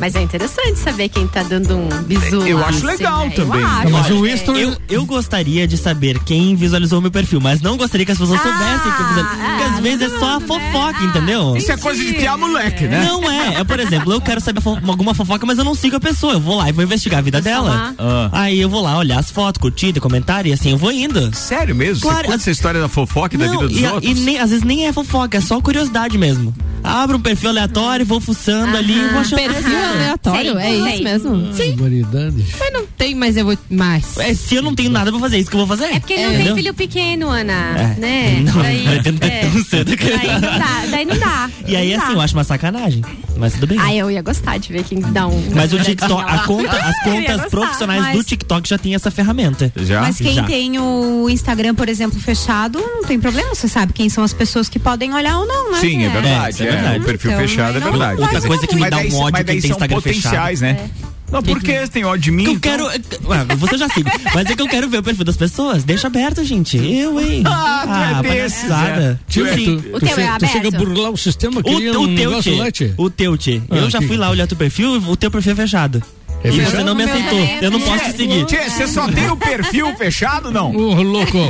[0.00, 2.44] Mas é interessante saber quem tá dando um bisu.
[2.44, 3.30] Eu lá, acho assim, legal né?
[3.36, 3.60] também.
[3.60, 4.50] Eu acho, Mas é.
[4.50, 8.10] o eu, eu gostaria de saber quem visualizou o meu perfil, mas não gostaria que
[8.10, 9.38] as pessoas soubessem que eu visualizei.
[9.46, 11.56] Porque às vezes é só a fofoca, entendeu?
[11.56, 13.04] Isso é coisa de criar moleque, né?
[13.04, 13.60] Não é.
[13.60, 16.32] É, por exemplo, eu quero saber fo- alguma fofoca, mas eu não sigo a pessoa.
[16.32, 17.94] Eu vou lá e vou investigar a vida dela.
[17.96, 18.28] Ah.
[18.32, 21.32] Aí eu vou lá olhar as fotos, curtida, comentário e assim eu vou indo.
[21.32, 22.02] Sério mesmo?
[22.02, 22.22] Claro.
[22.22, 24.10] Você conta essa história da fofoca e da Não, vida dos e, a- outros?
[24.10, 26.52] e nem- às vezes nem é fofoca, é só curiosidade mesmo.
[26.84, 29.38] Abro um perfil aleatório, vou fuçando ali e vou achando.
[29.38, 31.52] Perfil aleatório, é isso mesmo?
[31.54, 31.70] Sim.
[31.76, 32.44] Barbaridade.
[32.58, 33.56] Mas não tem, mas eu vou.
[33.70, 34.16] Mas.
[34.18, 35.92] É, se eu não tenho nada pra fazer, é isso que eu vou fazer.
[35.94, 37.52] É porque ele não tem filho pequeno, Ana.
[37.52, 38.00] É.
[38.00, 38.40] Né?
[38.44, 39.40] Não, daí, pretendo ter é.
[39.40, 40.82] tão cedo que- Daí não dá.
[40.90, 41.50] Daí não dá.
[41.66, 42.02] E aí, dá.
[42.02, 43.02] assim, eu acho uma sacanagem.
[43.36, 43.78] Mas tudo bem.
[43.80, 45.42] Ah, eu ia gostar de ver quem dá um.
[45.54, 49.10] Mas o TikTok, a conta, as contas gostar, profissionais mas- do TikTok já tem essa
[49.10, 49.72] ferramenta.
[49.76, 50.02] Já?
[50.02, 50.44] Mas quem Já.
[50.44, 53.54] tem o Instagram, por exemplo, fechado, não tem problema.
[53.54, 55.78] Você sabe quem são as pessoas que podem olhar ou não, né?
[55.80, 56.62] Sim, é verdade.
[56.74, 56.98] Verdade.
[56.98, 58.20] O perfil Então, fechado é verdade.
[58.20, 60.60] Outra coisa que me dá um ódio quem tem Instagram fechado.
[60.60, 60.90] né?
[61.30, 62.44] Não, porque tem ódio de mim.
[62.44, 62.84] Eu então- quero.
[63.26, 64.10] Ué, você já sigo.
[64.34, 65.82] Mas é que eu quero ver o perfil das pessoas.
[65.82, 66.76] Deixa aberto, gente.
[66.76, 67.42] Eu, hein?
[67.48, 69.18] Ah, tu é palhaçada.
[69.26, 69.30] é.
[69.32, 72.12] Tio, tu, O tu teu é tu chega a burlar o sistema, queria O, um
[72.12, 72.52] o teu negócio.
[72.98, 73.32] O teu.
[73.70, 76.02] Ah, Eu já que- fui lá olhar teu perfil, o teu perfil é fechado.
[76.44, 76.70] É e fechado?
[76.76, 77.38] você não me aceitou.
[77.38, 78.44] é Eu não posso te seguir.
[78.46, 80.74] Tchê, você só tem o perfil fechado, não?
[80.74, 81.38] Ô, louco.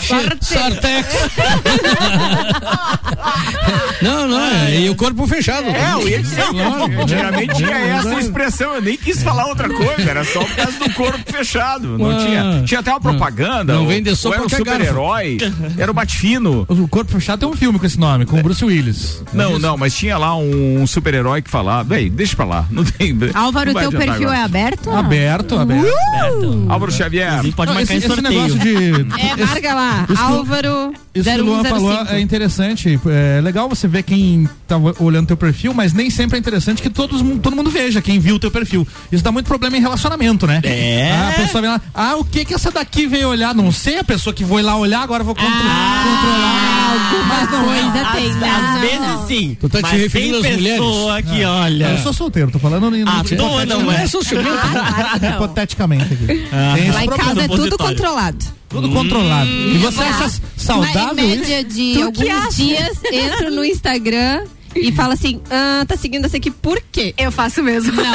[0.00, 1.06] Che- Sartex.
[4.02, 5.66] não, não, é, e o corpo fechado.
[5.68, 6.42] É, eu ia dizer.
[6.44, 8.18] Claro, Antigamente é, tinha é, essa é.
[8.18, 11.98] expressão, eu nem quis falar outra coisa, era só por causa do corpo fechado.
[11.98, 12.16] Não Ah.
[12.24, 12.62] tinha.
[12.64, 13.74] Tinha até uma propaganda.
[13.74, 15.38] Não ou- vende só era um super-herói,
[15.78, 16.64] era o Batfino.
[16.68, 19.22] O Corpo Fechado tem um filme com esse nome, com o Bruce Willis.
[19.32, 21.84] Não, não, mas tinha lá um super-herói que falava.
[21.84, 22.66] Bem, deixa pra lá.
[22.70, 24.38] Não tem Álvaro, Não vai teu perfil agora.
[24.38, 24.90] é aberto?
[24.90, 26.66] Aberto, aberto.
[26.68, 27.40] Álvaro Xavier.
[27.54, 28.76] Pode Não, marcar esse, esse negócio de.
[29.26, 30.06] É, marca lá.
[30.08, 32.12] Isso Álvaro Isso que o Luan falou 0105.
[32.14, 33.00] é interessante.
[33.06, 36.90] É legal você ver quem tá olhando teu perfil, mas nem sempre é interessante que
[36.90, 38.86] todos, todo mundo veja quem viu o teu perfil.
[39.10, 40.60] Isso dá muito problema em relacionamento, né?
[40.64, 41.12] É.
[41.12, 43.54] Ah, a pessoa vem lá, ah, o que que essa daqui veio olhar?
[43.54, 47.26] Não sei, a pessoa que foi lá olhar, agora eu vou contro- controlar.
[47.28, 47.82] Mas não é.
[47.82, 48.26] Coisa tem.
[48.50, 49.56] Às, vezes sim.
[49.60, 50.78] Tu tá te mas referindo tem às mulheres?
[50.80, 51.84] pessoa que olha.
[51.90, 54.06] Eu sou solteiro, tô falando Ah, tu não é.
[54.06, 55.28] ciumentos.
[55.34, 56.26] hipoteticamente aqui.
[56.26, 58.56] Tem esse Lá em casa é tudo controlado.
[58.68, 59.50] Tudo controlado.
[59.50, 61.40] E você acha saudável Mas, em isso?
[61.40, 64.44] média de Tu que alguns dias, entro no Instagram
[64.76, 67.14] e falo assim, ah, tá seguindo essa aqui por quê?
[67.18, 67.92] Eu faço mesmo.
[67.92, 68.12] Não,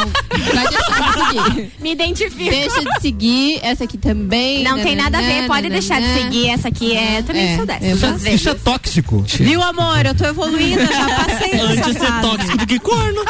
[0.54, 1.72] vai deixar de seguir.
[1.82, 2.50] Me identifico.
[2.50, 4.64] Deixa de seguir, essa aqui também.
[4.64, 6.24] Não tem nada a ver, nananã, pode deixar de nananã.
[6.24, 6.50] seguir.
[6.50, 7.20] Essa aqui é.
[7.20, 7.86] Eu também É, sou dessa.
[7.86, 9.24] é, Isso é, isso é tóxico.
[9.28, 10.06] Viu, amor?
[10.06, 12.22] Eu tô evoluindo, eu já passei Antes dessa de ser fase.
[12.22, 13.22] tóxico do que corno.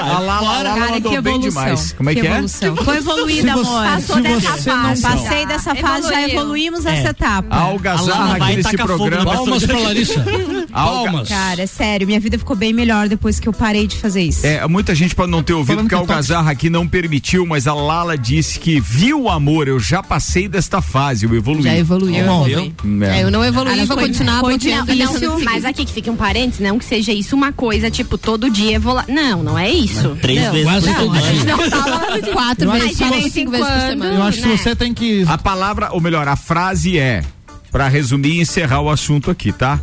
[0.00, 1.48] A Lala, Lala Cara, mandou que evolução.
[1.50, 1.92] demais.
[1.92, 2.30] Como é que, é?
[2.30, 2.74] evolução.
[2.76, 3.84] Tô evoluída, amor.
[3.84, 5.02] Passou dessa fase.
[5.02, 6.98] Passei dessa fase, já evoluímos É.
[6.98, 7.54] essa etapa.
[7.54, 9.24] A algazarra aqui nesse programa.
[9.34, 10.24] Palmas pra Larissa.
[10.72, 11.28] Palmas.
[11.28, 14.46] Cara, é sério, minha vida ficou bem melhor depois que eu parei de fazer isso.
[14.46, 17.44] É, muita gente pode não ter ouvido Falando porque a que Algazarra aqui não permitiu,
[17.46, 21.62] mas a Lala disse que viu o amor, eu já passei desta fase, eu evoluí.
[21.62, 22.24] Já evoluiu.
[22.24, 22.72] Bom, Viu?
[23.02, 23.20] É.
[23.20, 25.44] É, eu não evoluí, Mas vou continuar bloqueando isso.
[25.44, 28.76] mas aqui que fica um parênteses, não que seja isso uma coisa, tipo, todo dia
[28.76, 29.04] eu vou lá.
[29.08, 30.16] Não, não é isso.
[30.20, 30.52] Três não.
[30.52, 31.56] vezes Quase Não, a gente dia.
[31.56, 34.14] não fala de Quatro Eu vezes, cinco, vezes por semana.
[34.14, 34.56] Eu acho que né?
[34.56, 35.24] você tem que.
[35.28, 37.22] A palavra, ou melhor, a frase é,
[37.70, 39.80] pra resumir e encerrar o assunto aqui, tá?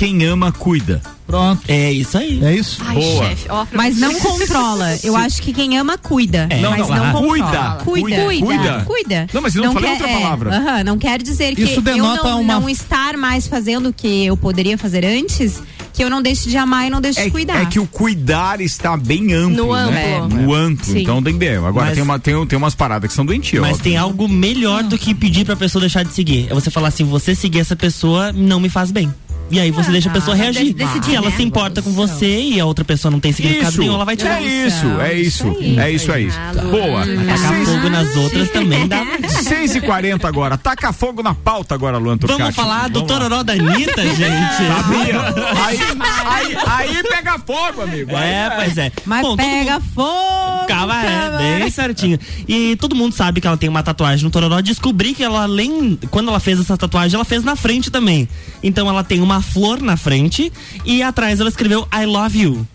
[0.00, 1.02] Quem ama, cuida.
[1.26, 1.60] Pronto.
[1.68, 2.42] É isso aí.
[2.42, 2.80] É isso?
[2.86, 3.28] Ai, Boa.
[3.28, 4.96] chefe, ó, Mas não controla.
[5.04, 6.46] Eu acho que quem ama, cuida.
[6.48, 6.58] É.
[6.58, 7.78] Não, mas não, não, ah, controla.
[7.84, 8.24] cuida, Cuida.
[8.24, 8.84] cuida, cuida.
[8.86, 9.26] Cuida.
[9.34, 10.56] Não, mas eu não falei outra é, palavra.
[10.56, 13.92] aham, não quer dizer que Isso eu denota não, uma- não estar mais fazendo o
[13.92, 17.26] que eu poderia fazer antes, que eu não deixe de amar e não deixe de
[17.28, 17.60] É, cuidar.
[17.60, 20.16] é que o cuidar está bem amplo, No né?
[20.18, 20.38] amplo.
[20.40, 21.02] No amplo, Sim.
[21.02, 21.56] então tem bem.
[21.56, 23.84] Agora Mas- tem, uma, tem, tem umas paradas que são doentias, Mas óbvio.
[23.84, 26.46] tem algo melhor do que pedir pra pessoa deixar de seguir.
[26.50, 29.12] É você falar assim, você seguir essa pessoa não me faz bem.
[29.50, 30.72] E aí você deixa a pessoa reagir.
[30.72, 31.36] decidir, Se ela né?
[31.36, 34.16] se importa com você e a outra pessoa não tem significado Isso, nenhum, ela vai
[34.16, 36.28] te é isso, é isso, é isso aí.
[36.70, 37.04] Boa.
[37.06, 39.04] Tacar fogo nas outras também dá.
[39.28, 40.56] 6 e 40 agora.
[40.56, 42.40] Taca fogo na pauta agora, Luan Turcati.
[42.40, 43.02] Vamos falar do.
[43.02, 44.20] Tororó da Anitta, gente.
[44.20, 45.20] Sabia?
[45.64, 45.78] Aí,
[46.26, 48.14] aí, aí pega fogo, amigo.
[48.14, 48.92] Aí É, pois é.
[49.04, 50.59] Mas Bom, pega fogo!
[50.70, 52.18] Calma, é, bem certinho.
[52.48, 54.60] E todo mundo sabe que ela tem uma tatuagem no Tororó.
[54.60, 55.98] Descobri que ela, além.
[56.10, 58.28] Quando ela fez essa tatuagem, ela fez na frente também.
[58.62, 60.52] Então ela tem uma flor na frente
[60.84, 62.66] e atrás ela escreveu I love you.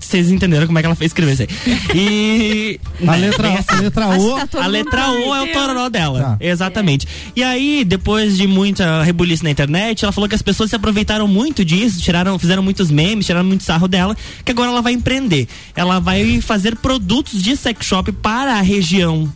[0.00, 1.48] Vocês entenderam como é que ela fez escrever isso aí.
[1.94, 2.80] E.
[3.06, 4.46] A né, letra, a letra O.
[4.46, 6.20] tá a letra O é o tororó dela.
[6.20, 6.36] Tá.
[6.40, 7.06] Exatamente.
[7.34, 11.28] E aí, depois de muita rebuliço na internet, ela falou que as pessoas se aproveitaram
[11.28, 15.46] muito disso, tiraram, fizeram muitos memes, tiraram muito sarro dela, que agora ela vai empreender.
[15.74, 19.30] Ela vai fazer produtos de sex shop para a região.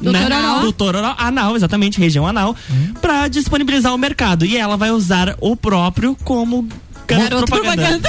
[0.00, 0.60] Do Tororó.
[0.60, 2.54] Do Tororó, anal, exatamente, região anal,
[3.00, 4.44] pra disponibilizar o mercado.
[4.44, 6.68] E ela vai usar o próprio como
[7.06, 8.08] garoto Garoto propaganda.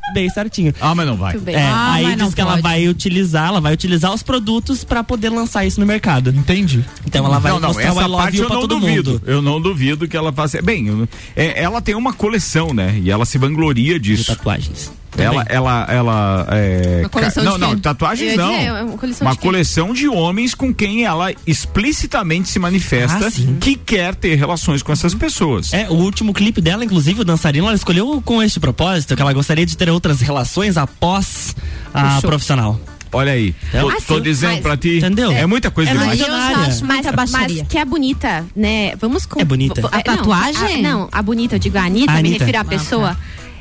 [0.14, 0.74] Bem certinho.
[0.80, 1.36] Ah, mas não vai.
[1.46, 2.62] É, Ah, aí diz que ela pode.
[2.62, 6.30] vai utilizar, ela vai utilizar os produtos pra poder lançar isso no mercado.
[6.30, 6.84] Entendi.
[7.06, 9.10] Então ela vai não, não, mostrar o essa love parte eu pra não todo duvido.
[9.12, 9.22] mundo.
[9.26, 10.60] Eu não duvido que ela faça.
[10.62, 12.98] Bem, eu- é, ela tem uma coleção, né?
[13.02, 14.26] E ela se vangloria De disso.
[14.34, 14.90] tatuagens.
[15.16, 16.46] Ela, ela, ela.
[16.50, 18.50] É, Uma coleção ca- de não, não, tatuagens não.
[18.50, 23.26] dizer, é uma coleção uma de coleção de homens com quem ela explicitamente se manifesta
[23.28, 23.30] Ah,
[23.60, 25.72] que quer ter relações com essas pessoas.
[25.72, 29.32] É, o último clipe dela, inclusive, o dançarino, ela escolheu com este propósito, que ela
[29.32, 31.56] gostaria de ter outras relações após
[31.94, 32.78] a profissional.
[33.10, 33.54] Olha aí.
[33.72, 34.98] Tô, Ah, tô sim, dizendo mas- pra ti.
[34.98, 35.32] Entendeu?
[35.32, 36.20] É muita coisa É demais.
[36.20, 38.94] mais- Eu acho Mas, mas que é bonita, né?
[39.00, 39.40] Vamos com.
[39.40, 39.80] É bonita.
[39.80, 40.74] v- A não, tatuagem?
[40.74, 42.44] a- não, a bonita, eu digo a Anitta, A me Anitta.
[42.44, 43.16] refiro à pessoa.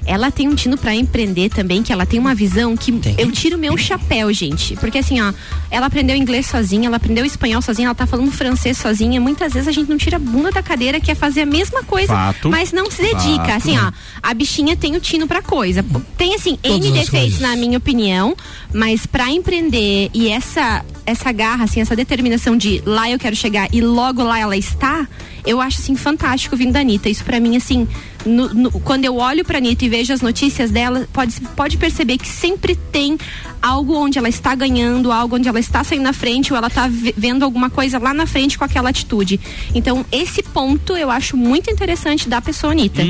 [0.07, 3.15] Ela tem um tino pra empreender também, que ela tem uma visão que Tem.
[3.17, 4.75] eu tiro meu chapéu, gente.
[4.77, 5.33] Porque assim, ó,
[5.69, 9.19] ela aprendeu inglês sozinha, ela aprendeu espanhol sozinha, ela tá falando francês sozinha.
[9.19, 12.07] Muitas vezes a gente não tira a bunda da cadeira, quer fazer a mesma coisa,
[12.13, 12.49] Fato.
[12.49, 13.45] mas não se dedica.
[13.45, 13.57] Fato.
[13.57, 13.91] Assim, ó,
[14.23, 15.83] a bichinha tem o tino pra coisa.
[16.17, 18.35] Tem assim, Todas N defeitos na minha opinião,
[18.73, 23.69] mas pra empreender e essa essa garra, assim, essa determinação de lá eu quero chegar
[23.71, 25.07] e logo lá ela está,
[25.47, 27.09] eu acho assim fantástico vindo da Anitta.
[27.09, 27.87] Isso pra mim assim,
[28.25, 32.17] no- no- quando eu olho pra Anitta e vejo as notícias dela, pode pode perceber
[32.17, 33.17] que sempre tem
[33.61, 36.87] algo onde ela está ganhando, algo onde ela está saindo na frente ou ela está
[36.87, 39.39] ve- vendo alguma coisa lá na frente com aquela atitude.
[39.73, 43.01] Então, esse ponto eu acho muito interessante da pessoa Anitta.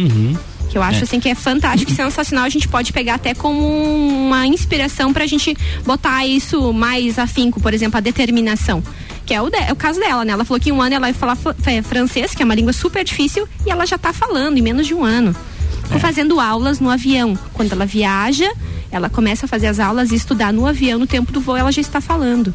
[0.69, 1.03] Que eu acho É.
[1.03, 2.43] assim que é fantástico, sensacional.
[2.45, 7.73] A gente pode pegar até como uma inspiração pra gente botar isso mais afinco, por
[7.73, 8.83] exemplo, a determinação.
[9.27, 10.31] Que é o, de- é o caso dela, né?
[10.31, 12.71] Ela falou que em um ano ela vai falar é, francês, que é uma língua
[12.73, 15.35] super difícil, e ela já tá falando em menos de um ano.
[15.83, 17.37] Ficou fazendo aulas no avião.
[17.53, 18.49] Quando ela viaja,
[18.89, 21.71] ela começa a fazer as aulas e estudar no avião, no tempo do voo, ela
[21.71, 22.53] já está falando.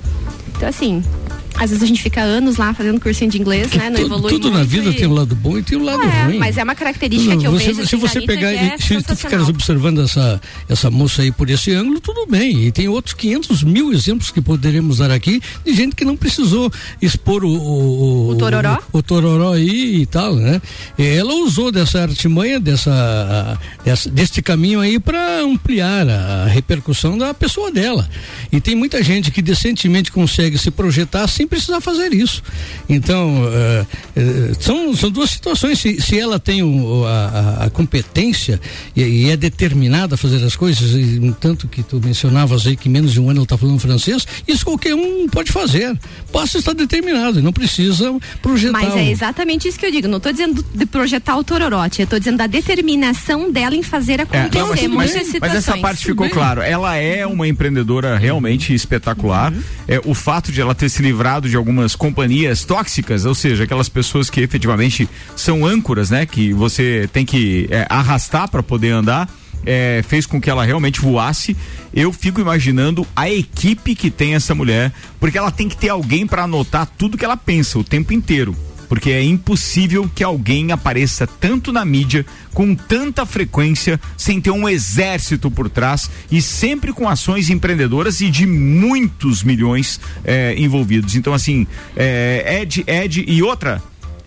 [0.56, 1.04] Então, assim,
[1.62, 3.88] às vezes a gente fica anos lá fazendo cursinho de inglês, né?
[3.90, 5.84] Não tudo, evolui tudo na muito vida e- tem um lado bom e tem um
[5.84, 6.38] lado É, ruim.
[6.38, 8.78] mas é uma característica que eu você, vejo Se assim, você na pegar que é
[8.78, 12.64] se tu ficares observando essa, essa moça aí por esse ângulo, tudo bem.
[12.66, 16.70] E tem outros 500 mil exemplos que poderemos dar aqui de gente que não precisou
[17.00, 17.52] expor o.
[17.52, 18.78] O, O tororó?
[18.92, 20.60] O, o tororó aí e tal, né?
[20.98, 27.32] Ela usou dessa artimanha, dessa, dessa, deste caminho aí para ampliar a, a repercussão da
[27.32, 28.08] pessoa dela.
[28.50, 32.42] E tem muita gente que decentemente consegue se projetar sem precisar fazer isso.
[32.88, 33.86] Então, eh,
[34.16, 35.78] eh, são, são duas situações.
[35.78, 38.58] Se, se ela tem o- a, a- competência
[38.96, 42.88] e, e é determinada a fazer as coisas, e, tanto que tu mencionavas aí que
[42.88, 45.98] menos de um ano ela está falando francês, isso qualquer um pode fazer.
[46.32, 48.72] Basta estar determinado e não precisa projetar.
[48.80, 50.08] Mas é exatamente isso que eu digo.
[50.08, 54.20] Não estou dizendo de projetar o Tororote, eu estou dizendo da determinação dela em fazer
[54.20, 56.62] É, acontecer não, mas, mas- mas essa parte ficou claro.
[56.62, 59.52] Ela é uma empreendedora realmente espetacular.
[59.88, 63.88] É, o fato de ela ter se livrado de algumas companhias tóxicas, ou seja, aquelas
[63.88, 66.26] pessoas que efetivamente são âncoras, né?
[66.26, 69.28] Que você tem que é, arrastar para poder andar.
[69.64, 71.56] é, fez com que ela realmente voasse.
[71.94, 76.26] Eu fico imaginando a equipe que tem essa mulher, porque ela tem que ter alguém
[76.26, 78.56] para anotar tudo que ela pensa o tempo inteiro
[78.92, 84.68] porque é impossível que alguém apareça tanto na mídia com tanta frequência sem ter um
[84.68, 91.16] exército por trás e sempre com ações empreendedoras e de muitos milhões eh, envolvidos.
[91.16, 91.66] Então assim,
[91.96, 93.82] é, Ed, Ed e outra.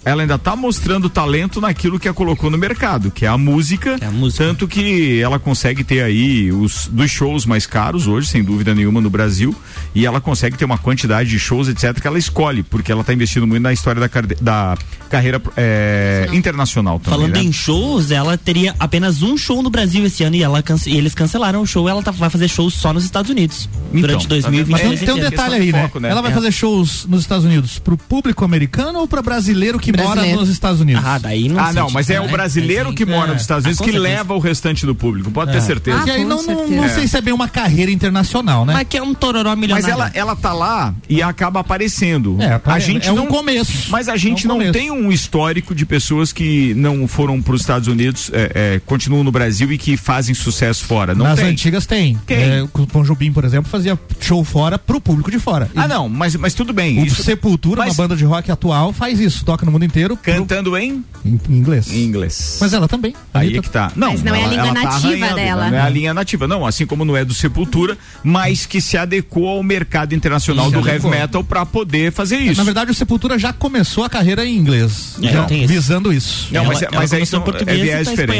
[0.06, 3.98] Ela ainda tá mostrando talento naquilo que a colocou no mercado, que é a música.
[4.38, 9.02] Tanto que ela consegue ter aí os dos shows mais caros hoje, sem dúvida nenhuma,
[9.02, 9.54] no Brasil.
[9.96, 13.14] E ela consegue ter uma quantidade de shows, etc., que ela escolhe, porque ela tá
[13.14, 14.08] investindo muito na história da,
[14.40, 14.78] da
[15.10, 17.20] carreira é, internacional também.
[17.20, 17.42] Falando né?
[17.44, 20.98] em shows, ela teria apenas um show no Brasil esse ano e, ela cance- e
[20.98, 21.90] eles cancelaram o show.
[21.90, 25.00] Ela tá- vai fazer shows só nos Estados Unidos durante Mas 2023.
[25.00, 25.90] tem, tem um detalhe aí, né?
[26.04, 26.34] Ela vai É.
[26.36, 30.82] fazer shows nos Estados Unidos pro público americano ou para brasileiro que mora nos Estados
[30.82, 31.04] Unidos?
[31.06, 34.34] Ah, daí ah, não, mas é o brasileiro que mora nos Estados Unidos que leva
[34.34, 36.04] o restante do público, pode ter certeza.
[36.08, 36.90] E aí não, não, não É.
[36.90, 38.74] sei se é bem uma carreira internacional, né?
[38.74, 42.38] Mas que é um tororó Mas ela, ela tá lá e acaba aparecendo.
[42.42, 43.90] É, a gente é um não começo.
[43.90, 47.62] Mas a gente É não tem um histórico de pessoas que não foram para os
[47.62, 51.14] Estados Unidos, é, é, continuam no Brasil e que fazem sucesso fora.
[51.16, 51.50] Não Nas tem.
[51.50, 52.20] antigas tem.
[52.28, 52.38] Quem?
[52.38, 55.70] É, o Tom Jobim, por exemplo, fazia show fora pro público de fora.
[55.76, 57.02] Ah, não, mas, mas tudo bem.
[57.02, 60.18] O isso- Sepultura, mas- uma banda de rock atual, faz isso, toca no mundo inteiro.
[60.18, 61.04] Cantando em?
[61.26, 61.88] Em, em inglês.
[61.92, 62.58] Em inglês.
[62.62, 63.14] Mas ela também.
[63.34, 63.92] Aí Anitta- é que tá.
[63.96, 65.70] Não, Mas não é a ela- língua ela tá nativa arranhando, dela.
[65.72, 66.66] Não é a linha nativa, não.
[66.66, 70.88] Assim como não é do Sepultura, mas que se adequou ao mercado internacional Se do
[70.88, 72.58] heavy metal para poder fazer isso.
[72.58, 75.16] Na verdade, o Sepultura já começou a carreira em inglês.
[75.22, 75.74] É, já tem isso.
[75.74, 76.48] visando isso.
[76.52, 78.40] Não, mas, mas aí são, é viés diferente.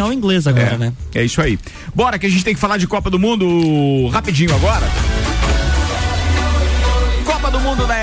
[0.74, 0.94] é, né?
[1.14, 1.58] É isso aí.
[1.94, 4.86] Bora que a gente tem que falar de Copa do Mundo rapidinho agora.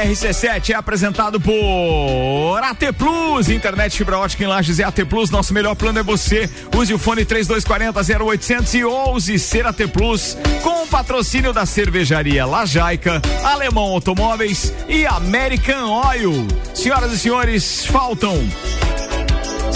[0.02, 4.80] Copa do Mundo da RC7 é apresentado por AT Plus, internet fibra ótica em Lages
[4.80, 6.50] é AT Plus, nosso melhor plano é você.
[6.76, 12.44] Use o fone 3240 0800 e ouse ser AT Plus com o patrocínio da cervejaria
[12.44, 16.46] Lajaica, Alemão Automóveis e American Oil.
[16.74, 18.36] Senhoras e senhores, faltam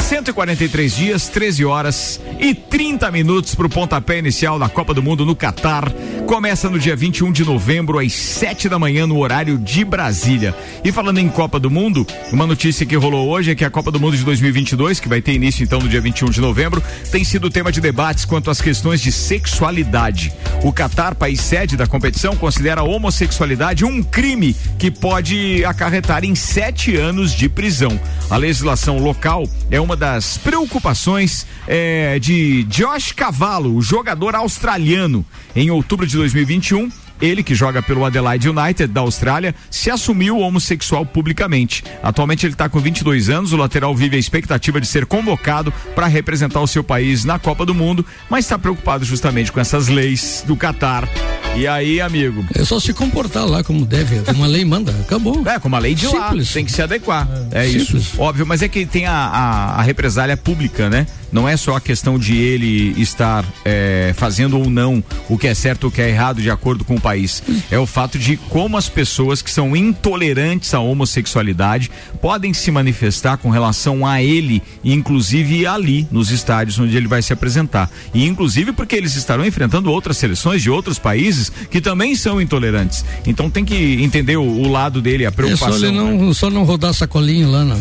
[0.07, 5.27] 143 dias, 13 horas e 30 minutos para o pontapé inicial da Copa do Mundo
[5.27, 5.91] no Catar.
[6.29, 10.55] Começa no dia 21 de novembro, às 7 da manhã, no horário de Brasília.
[10.85, 13.91] E falando em Copa do Mundo, uma notícia que rolou hoje é que a Copa
[13.91, 16.81] do Mundo de 2022, que vai ter início então no dia 21 de novembro,
[17.11, 20.33] tem sido tema de debates quanto às questões de sexualidade.
[20.63, 26.37] O Catar, país sede da competição, considera a homossexualidade um crime que pode acarretar em
[26.37, 28.01] sete anos de prisão.
[28.31, 35.25] A legislação local é uma das preocupações eh, de Josh Cavallo, o jogador australiano.
[35.55, 36.91] Em outubro de 2021,
[37.21, 41.83] ele, que joga pelo Adelaide United da Austrália, se assumiu homossexual publicamente.
[42.03, 46.07] Atualmente ele está com 22 anos, o lateral vive a expectativa de ser convocado para
[46.07, 50.45] representar o seu país na Copa do Mundo, mas está preocupado justamente com essas leis
[50.47, 51.09] do Catar.
[51.57, 52.45] E aí, amigo?
[52.55, 54.93] É só se comportar lá como deve, como a lei manda.
[55.01, 55.43] Acabou.
[55.49, 56.53] É, como a lei de lá, Simples.
[56.53, 57.27] tem que se adequar.
[57.51, 57.89] É, Simples.
[57.89, 58.21] isso.
[58.21, 61.07] Óbvio, mas é que tem a, a, a represália pública, né?
[61.33, 65.55] Não é só a questão de ele estar é, fazendo ou não o que é
[65.55, 67.43] certo ou o que é errado de acordo com o país.
[67.71, 71.91] É o fato de como as pessoas que são intolerantes à homossexualidade
[72.21, 77.33] podem se manifestar com relação a ele, inclusive ali nos estádios onde ele vai se
[77.33, 77.91] apresentar.
[78.15, 83.05] E inclusive porque eles estarão enfrentando outras seleções de outros países que também são intolerantes.
[83.27, 85.77] Então tem que entender o, o lado dele, a É só preocupação.
[85.89, 87.77] ele não, só não rodar sacolinho lá na.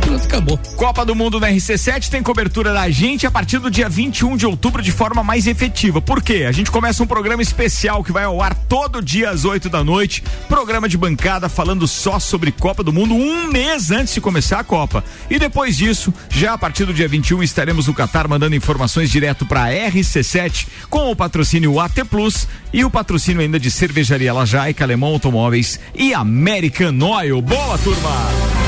[0.00, 0.58] pronto, acabou.
[0.76, 4.46] Copa do Mundo na RC7 tem cobertura da gente a partir do dia 21 de
[4.46, 6.00] outubro de forma mais efetiva.
[6.00, 6.44] Por quê?
[6.48, 9.82] A gente começa um programa especial que vai ao ar todo dia às 8 da
[9.84, 10.22] noite.
[10.48, 14.64] Programa de bancada falando só sobre Copa do Mundo um mês antes de começar a
[14.64, 15.04] Copa.
[15.30, 19.44] E depois disso, já a partir do dia 21, estaremos no Catar mandando informações direto
[19.46, 23.01] para RC7 com o patrocínio AT Plus e o patrocínio
[23.42, 27.40] ainda de Cervejaria Lajaica, Alemão Automóveis e American Oil.
[27.42, 28.61] Boa, turma!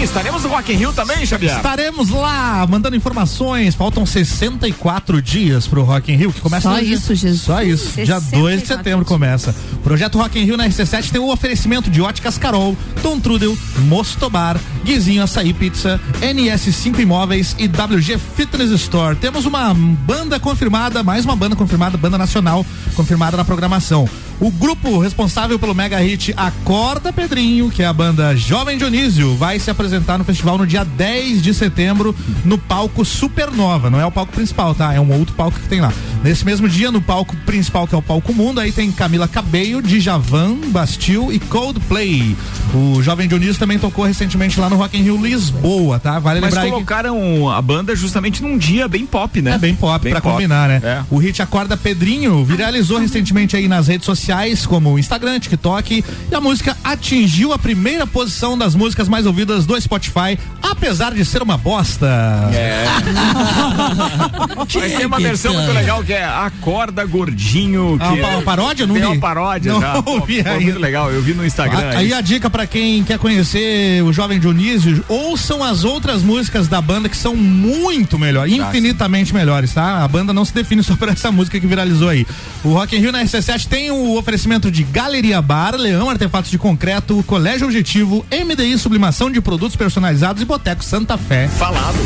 [0.00, 1.54] Sim, estaremos no Rock in Rio também, Xavier.
[1.56, 3.74] Estaremos lá mandando informações.
[3.74, 7.42] Faltam 64 dias pro Rock in Rio, que começa Só dia- isso, Jesus.
[7.42, 8.00] Só isso.
[8.02, 9.54] Dia 2 de setembro começa.
[9.74, 13.54] O projeto Rock in Rio na RC7 tem o oferecimento de Óticas Carol, Tom Trudel,
[13.88, 19.14] Mostobar, Guizinho Açaí Pizza, NS5 Imóveis e WG Fitness Store.
[19.16, 22.64] Temos uma banda confirmada, mais uma banda confirmada, banda nacional
[22.96, 24.08] confirmada na programação.
[24.40, 29.58] O grupo responsável pelo mega hit Acorda Pedrinho, que é a banda Jovem Dionísio, vai
[29.58, 33.90] se apresentar no festival no dia 10 de setembro no palco Supernova.
[33.90, 34.94] Não é o palco principal, tá?
[34.94, 35.92] É um outro palco que tem lá.
[36.24, 39.82] Nesse mesmo dia, no palco principal, que é o palco Mundo, aí tem Camila Cabello,
[39.82, 42.34] Djavan, Bastil e Coldplay.
[42.74, 46.18] O Jovem Dionísio também tocou recentemente lá no Rock in Rio Lisboa, tá?
[46.18, 46.74] Vale Mas lembrar aí que...
[46.74, 49.52] colocaram a banda justamente num dia bem pop, né?
[49.52, 50.80] É bem pop, pra combinar, né?
[50.82, 51.02] É.
[51.10, 54.29] O hit Acorda Pedrinho viralizou recentemente aí nas redes sociais,
[54.68, 59.80] como Instagram, TikTok, e a música atingiu a primeira posição das músicas mais ouvidas do
[59.80, 62.06] Spotify, apesar de ser uma bosta.
[62.52, 62.84] É.
[64.80, 67.98] Mas tem uma versão muito legal que é Acorda Gordinho.
[68.00, 68.86] Ah, Que uma é- paródia?
[68.86, 69.08] Não tem vi.
[69.10, 70.00] uma paródia Não já.
[70.02, 70.54] Pô, ainda.
[70.60, 71.78] muito legal, eu vi no Instagram.
[71.94, 76.68] A- Aí a dica pra quem quer conhecer o Jovem Dionísio, ouçam as outras músicas
[76.68, 80.02] da banda que são muito melhores, infinitamente melhores, tá?
[80.04, 82.26] A banda não se define só por essa música que viralizou aí.
[82.64, 86.58] O Rock in Rio na RC7 tem o oferecimento de Galeria Bar, Leão Artefatos de
[86.58, 91.48] Concreto, Colégio Objetivo, MDI Sublimação de Produtos Personalizados e Boteco Santa Fé.
[91.48, 91.98] Falado.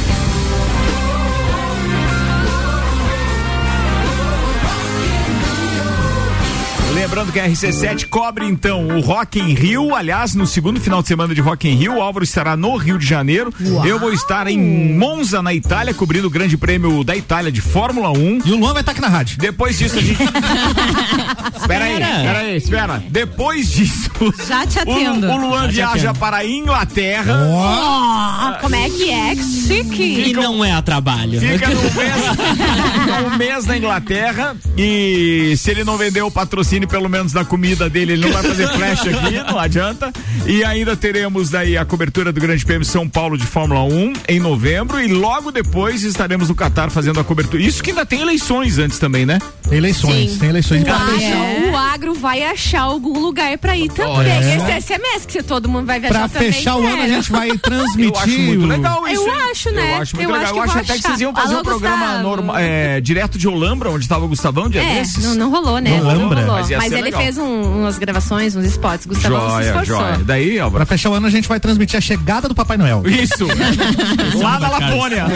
[7.05, 9.95] Lembrando que a RC7 cobre então o Rock in Rio.
[9.95, 12.99] Aliás, no segundo final de semana de Rock in Rio, o Álvaro estará no Rio
[12.99, 13.53] de Janeiro.
[13.85, 18.11] Eu vou estar em Monza, na Itália, cobrindo o Grande Prêmio da Itália de Fórmula
[18.11, 18.41] 1.
[18.47, 19.37] E o Luan vai estar aqui na rádio.
[19.37, 20.17] Depois disso, a gente.
[21.61, 23.05] espera aí, espera aí, espera.
[23.11, 24.11] Depois disso.
[24.49, 25.31] Já te o, atendo.
[25.31, 27.35] o Luan Já te viaja para a Inglaterra.
[27.37, 29.37] Oh, como é que é?
[29.37, 30.31] Que chique.
[30.31, 31.39] E não é a trabalho.
[31.39, 37.09] Fica no mês, um mês na Inglaterra e se ele não vender o patrocínio pelo
[37.09, 40.13] menos da comida dele, ele não vai fazer flash aqui, não adianta.
[40.47, 44.39] E ainda teremos daí a cobertura do Grande Prêmio São Paulo de Fórmula 1 em
[44.39, 47.61] novembro e logo depois estaremos no Catar fazendo a cobertura.
[47.61, 49.41] Isso que ainda tem eleições antes também, né?
[49.69, 50.39] Tem eleições, Sim.
[50.39, 50.83] tem eleições.
[50.83, 54.13] O, Pra agro, fechar- o agro vai achar algum lugar pra ir também.
[54.13, 54.39] Olha.
[54.55, 56.53] Esse é SMS que todo mundo vai viajar Pra também.
[56.53, 58.05] fechar o ano, a gente vai transmitir.
[58.15, 59.23] Eu acho muito legal isso.
[59.23, 59.41] Eu hein?
[59.51, 59.91] acho, né?
[59.97, 60.45] Eu acho muito Eu legal.
[60.45, 61.09] acho que eu acho até que achar.
[61.09, 62.23] vocês iam fazer Alô, um programa Gustavo.
[62.23, 65.25] norma- é, direto de Olambra, onde estava o Gustavão, dia É, desses.
[65.25, 65.91] não, não rolou, né?
[65.91, 66.47] Não rolou.
[66.47, 67.20] Mas ia Mas, ele legal.
[67.22, 69.07] fez um- umas gravações, uns spots.
[69.07, 69.97] Gustavo se Joia, esforçou.
[69.97, 70.18] joia.
[70.24, 70.85] Daí, Álvaro.
[70.87, 73.03] Pra fechar o ano, a gente vai transmitir a chegada do Papai Noel.
[73.07, 73.47] Isso.
[74.39, 75.26] Lá na Lapônia.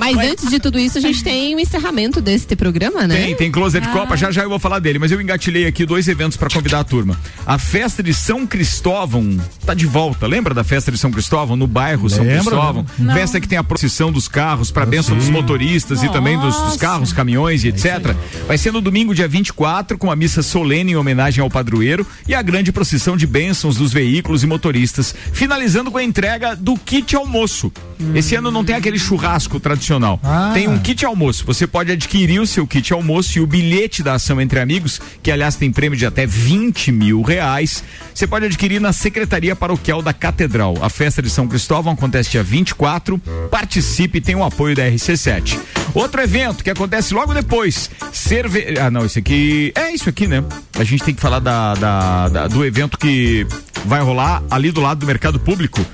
[0.00, 3.16] Mas antes de tudo isso, a gente tem o encerramento deste programa, né?
[3.16, 3.90] Tem, tem Closet Ah.
[3.92, 6.80] Copa, já já eu vou falar dele, mas eu engatilhei aqui dois eventos pra convidar
[6.80, 7.18] a turma.
[7.46, 11.66] A festa de São Cristóvão tá de volta, lembra da festa de São Cristóvão no
[11.66, 12.86] bairro São Lembro, Cristóvão?
[12.98, 13.14] lembro.
[13.14, 16.76] Festa que tem a procissão dos carros pra bênção dos motoristas e também dos, dos
[16.76, 18.14] carros, caminhões e etc.
[18.46, 22.34] Vai ser no domingo, dia 24, com a missa solene em homenagem ao padroeiro e
[22.34, 27.16] a grande procissão de bênçãos dos veículos e motoristas, finalizando com a entrega do kit
[27.16, 27.72] almoço.
[28.14, 30.20] Esse ano não tem aquele churrasco tradicional.
[30.22, 30.50] Ah.
[30.52, 31.46] Tem um kit almoço.
[31.46, 35.30] Você pode adquirir o seu kit almoço e o bilhete da ação entre amigos, que
[35.30, 37.82] aliás tem prêmio de até 20 mil reais.
[38.14, 40.76] Você pode adquirir na Secretaria Paroquial da Catedral.
[40.82, 43.18] A festa de São Cristóvão acontece dia 24.
[43.50, 45.58] Participe e tem o apoio da RC7.
[45.94, 47.90] Outro evento que acontece logo depois.
[48.12, 48.74] Cerve...
[48.78, 49.51] Ah, não, esse aqui.
[49.74, 50.42] É isso aqui, né?
[50.78, 53.46] A gente tem que falar da, da- da- do evento que
[53.84, 55.84] vai rolar ali do lado do mercado público.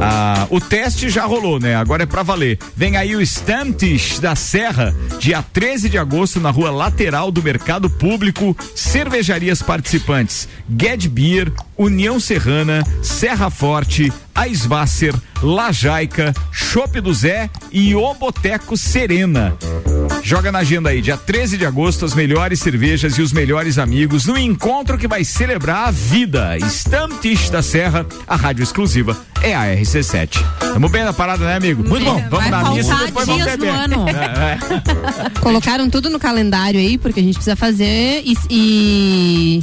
[0.00, 1.76] Ah, o teste já rolou, né?
[1.76, 2.58] Agora é pra valer.
[2.74, 7.88] Vem aí o Estantes da Serra, dia 13 de agosto, na rua lateral do Mercado
[7.90, 8.56] Público.
[8.74, 10.48] Cervejarias participantes:
[10.78, 11.52] Ged Beer,
[11.82, 19.52] União Serrana, Serra Forte, Aisvasser, Lajaica, Chopp do Zé e O Boteco Serena.
[20.22, 24.26] Joga na agenda aí, dia 13 de agosto, as melhores cervejas e os melhores amigos
[24.26, 26.56] no encontro que vai celebrar a vida.
[26.58, 30.40] Estantes da Serra, a rádio exclusiva é a RC7.
[30.60, 31.82] Tamo bem na parada, né, amigo?
[31.86, 32.14] Muito bom.
[32.30, 33.68] Vamos Vai na missa, depois vamos beber.
[33.70, 34.06] ano.
[34.12, 34.58] É,
[35.26, 35.40] é.
[35.40, 38.36] Colocaram tudo no calendário aí, porque a gente precisa fazer e.
[38.48, 39.62] e-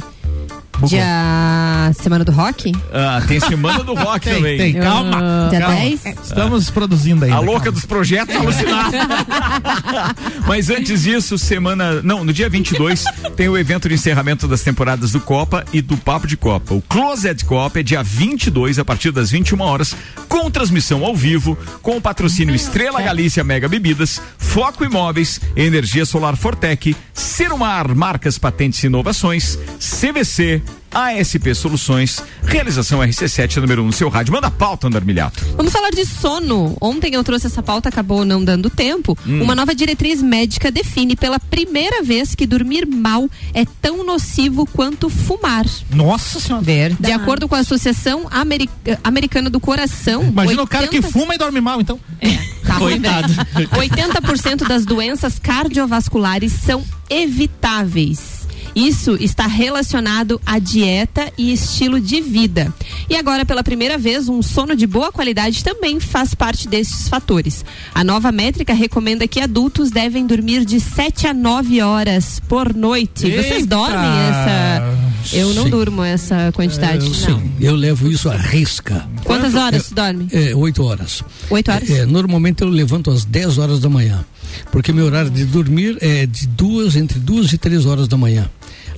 [0.86, 2.72] Dia Semana do Rock?
[2.92, 4.58] Ah, tem Semana do Rock Tem, também.
[4.58, 5.48] tem, calma.
[5.50, 5.74] Dia calma.
[5.76, 6.04] 10?
[6.22, 7.30] Estamos produzindo aí.
[7.30, 8.96] A louca dos projetos alucinada.
[10.46, 12.00] Mas antes disso, semana.
[12.02, 13.04] Não, no dia 22
[13.36, 16.74] tem o evento de encerramento das temporadas do Copa e do Papo de Copa.
[16.74, 19.94] O Closet Copa é dia 22, a partir das 21 horas,
[20.28, 26.36] com transmissão ao vivo, com o patrocínio Estrela Galícia Mega Bebidas, Foco Imóveis, Energia Solar
[26.36, 30.59] Fortec, Serumar Marcas Patentes e Inovações, CVC.
[30.92, 34.32] ASP Soluções, realização RC7 número 1 um no seu rádio.
[34.32, 35.44] Manda a pauta, Andar Milhato.
[35.56, 36.76] Vamos falar de sono.
[36.80, 39.16] Ontem eu trouxe essa pauta, acabou não dando tempo.
[39.26, 39.42] Hum.
[39.42, 45.08] Uma nova diretriz médica define pela primeira vez que dormir mal é tão nocivo quanto
[45.08, 45.64] fumar.
[45.90, 46.64] Nossa senhora.
[46.98, 48.68] De acordo com a Associação Ameri-
[49.04, 50.24] Americana do Coração.
[50.24, 52.00] Imagina o cara que 80 fuma e dorme mal, então.
[52.66, 53.68] Tá ruim, velho.
[53.72, 58.39] 80% das doenças cardiovasculares são evitáveis.
[58.80, 62.72] Isso está relacionado à dieta e estilo de vida.
[63.10, 67.62] E agora, pela primeira vez, um sono de boa qualidade também faz parte desses fatores.
[67.94, 73.30] A nova métrica recomenda que adultos devem dormir de 7 a 9 horas por noite.
[73.30, 73.66] Vocês Eita!
[73.66, 75.10] dormem essa?
[75.34, 75.70] Eu não Sim.
[75.70, 77.04] durmo essa quantidade.
[77.04, 77.14] Eu, não.
[77.14, 79.06] sim, eu levo isso à risca.
[79.24, 80.26] Quantas horas você dorme?
[80.32, 81.22] É, oito horas.
[81.50, 81.90] Oito horas?
[81.90, 84.24] É, normalmente eu levanto às 10 horas da manhã.
[84.72, 88.48] Porque meu horário de dormir é de duas, entre duas e três horas da manhã.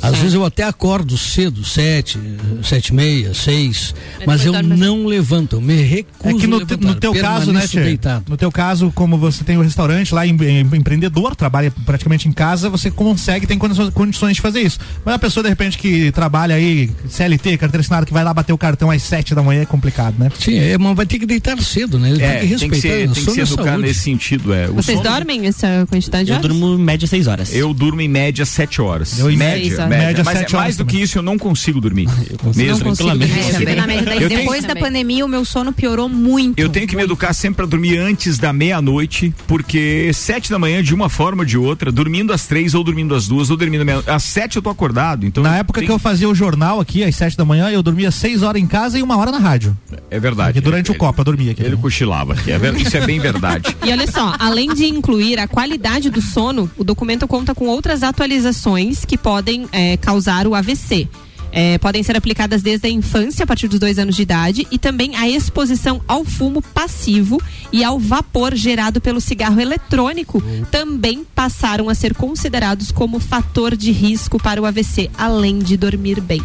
[0.02, 2.18] Às vezes eu até acordo cedo, sete,
[2.62, 3.94] sete e meia, seis,
[4.26, 7.14] mas eu não levanto, eu me recuso É que no, a te- levantar, no teu
[7.14, 7.80] caso, né, Tchê?
[7.82, 8.24] deitado.
[8.28, 12.32] No teu caso, como você tem o restaurante lá, em, em- empreendedor, trabalha praticamente em
[12.32, 14.78] casa, você consegue, tem condições, condições de fazer isso.
[15.04, 18.52] Mas a pessoa, de repente, que trabalha aí, CLT, carteira assinada, que vai lá bater
[18.52, 20.30] o cartão às sete da manhã, é complicado, né?
[20.38, 22.10] Sim, é, mas vai ter que deitar cedo, né?
[22.10, 22.80] Ele É, tem que respeitar.
[22.80, 23.82] ser, tem que sono se é educar saúde.
[23.88, 24.52] nesse sentido.
[24.52, 24.68] É.
[24.68, 26.48] O Vocês sono- dormem essa quantidade de Eu horas?
[26.48, 27.54] durmo em média seis horas.
[27.54, 29.18] Eu durmo em média sete horas.
[29.18, 29.88] Eu em média, seis horas.
[29.92, 30.06] Média.
[30.08, 32.06] Média Mas é mais do que isso, eu não consigo dormir.
[32.42, 32.84] Não Mesmo.
[32.84, 33.76] consigo dormir É, também.
[33.76, 36.58] na média, Eu tenho- depois da pandemia, o meu sono piorou muito.
[36.58, 40.82] Eu tenho que me educar sempre pra dormir antes da meia-noite, porque sete da manhã,
[40.82, 43.82] de uma forma ou de outra, dormindo às três, ou dormindo às duas, ou dormindo
[44.06, 45.42] Às sete eu tô acordado, então.
[45.42, 48.10] Na época tem- que eu fazia o jornal aqui, às sete da manhã, eu dormia
[48.10, 49.76] seis horas em casa e uma hora na rádio.
[50.10, 50.52] É verdade.
[50.54, 51.62] Porque durante Ele- o Copa eu dormia aqui.
[51.62, 52.36] Ele cochilava.
[52.46, 53.62] É ver- Isso é bem verdade.
[53.84, 58.02] E olha só, além de incluir a qualidade do sono, o documento conta com outras
[58.02, 61.08] atualizações que podem eh, causar o AVC.
[61.54, 64.78] Eh, podem ser aplicadas desde a infância, a partir dos dois anos de idade, e
[64.78, 71.90] também a exposição ao fumo passivo e ao vapor gerado pelo cigarro eletrônico também passaram
[71.90, 76.42] a ser considerados como fator de risco para o AVC, além de dormir bem.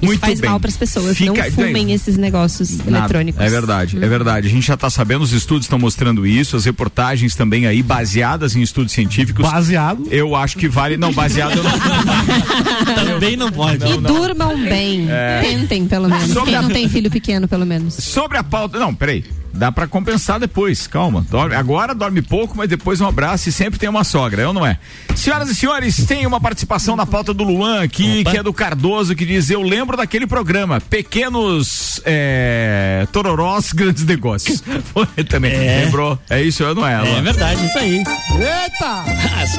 [0.00, 0.48] Isso Muito faz bem.
[0.50, 1.16] mal para as pessoas.
[1.16, 2.90] Fica- Não fumem esses negócios Nada.
[2.98, 3.40] eletrônicos.
[3.44, 4.46] É verdade, é verdade.
[4.46, 8.54] A gente já está sabendo, os estudos estão mostrando isso, as reportagens também aí, baseadas
[8.54, 9.44] em estudos científicos.
[9.44, 10.06] Baseado?
[10.10, 10.96] Eu acho que vale.
[10.96, 11.70] Não, baseado eu não.
[12.94, 13.84] Também não pode.
[13.84, 15.06] E durmam bem.
[15.10, 15.40] É.
[15.42, 16.28] Tentem, pelo menos.
[16.32, 17.94] Sobre Quem a- não tem filho pequeno, pelo menos.
[17.94, 18.78] Sobre a pauta.
[18.78, 19.24] Não, peraí.
[19.58, 21.26] Dá pra compensar depois, calma.
[21.28, 24.64] Dorme- agora dorme pouco, mas depois um abraço e sempre tem uma sogra, eu não
[24.64, 24.78] é?
[25.16, 29.14] Senhoras e senhores, tem uma participação na pauta do Luan aqui, que é do Cardoso,
[29.16, 34.62] que diz: Eu lembro daquele programa, Pequenos é, Tororós, Grandes Negócios.
[34.94, 35.52] Foi também.
[35.52, 35.84] É.
[35.84, 36.18] Lembrou?
[36.30, 36.94] É isso, eu não é?
[36.94, 37.22] É Luan?
[37.22, 37.96] verdade, isso aí.
[37.98, 39.04] Eita!
[39.36, 39.56] Mas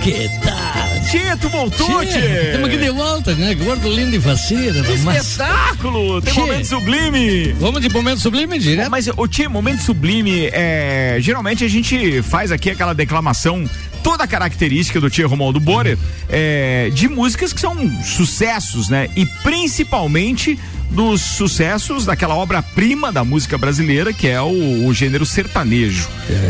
[1.40, 2.44] tu voltou, Tia!
[2.48, 3.54] Estamos aqui de volta, né?
[3.56, 4.82] Gordo, lindo e faceira.
[4.84, 6.22] Que mas- espetáculo!
[6.22, 6.40] Tem Tchê.
[6.42, 7.54] momento sublime!
[7.54, 8.90] Vamos de momento sublime direto?
[8.92, 13.70] Mas, o Tia, momento sublime, é, geralmente a gente faz aqui aquela declamação
[14.04, 15.98] toda a característica do Tia Romualdo Borer
[16.30, 19.10] é, de músicas que são sucessos, né?
[19.16, 20.58] E principalmente
[20.92, 26.08] dos sucessos daquela obra-prima da música brasileira, que é o, o gênero sertanejo.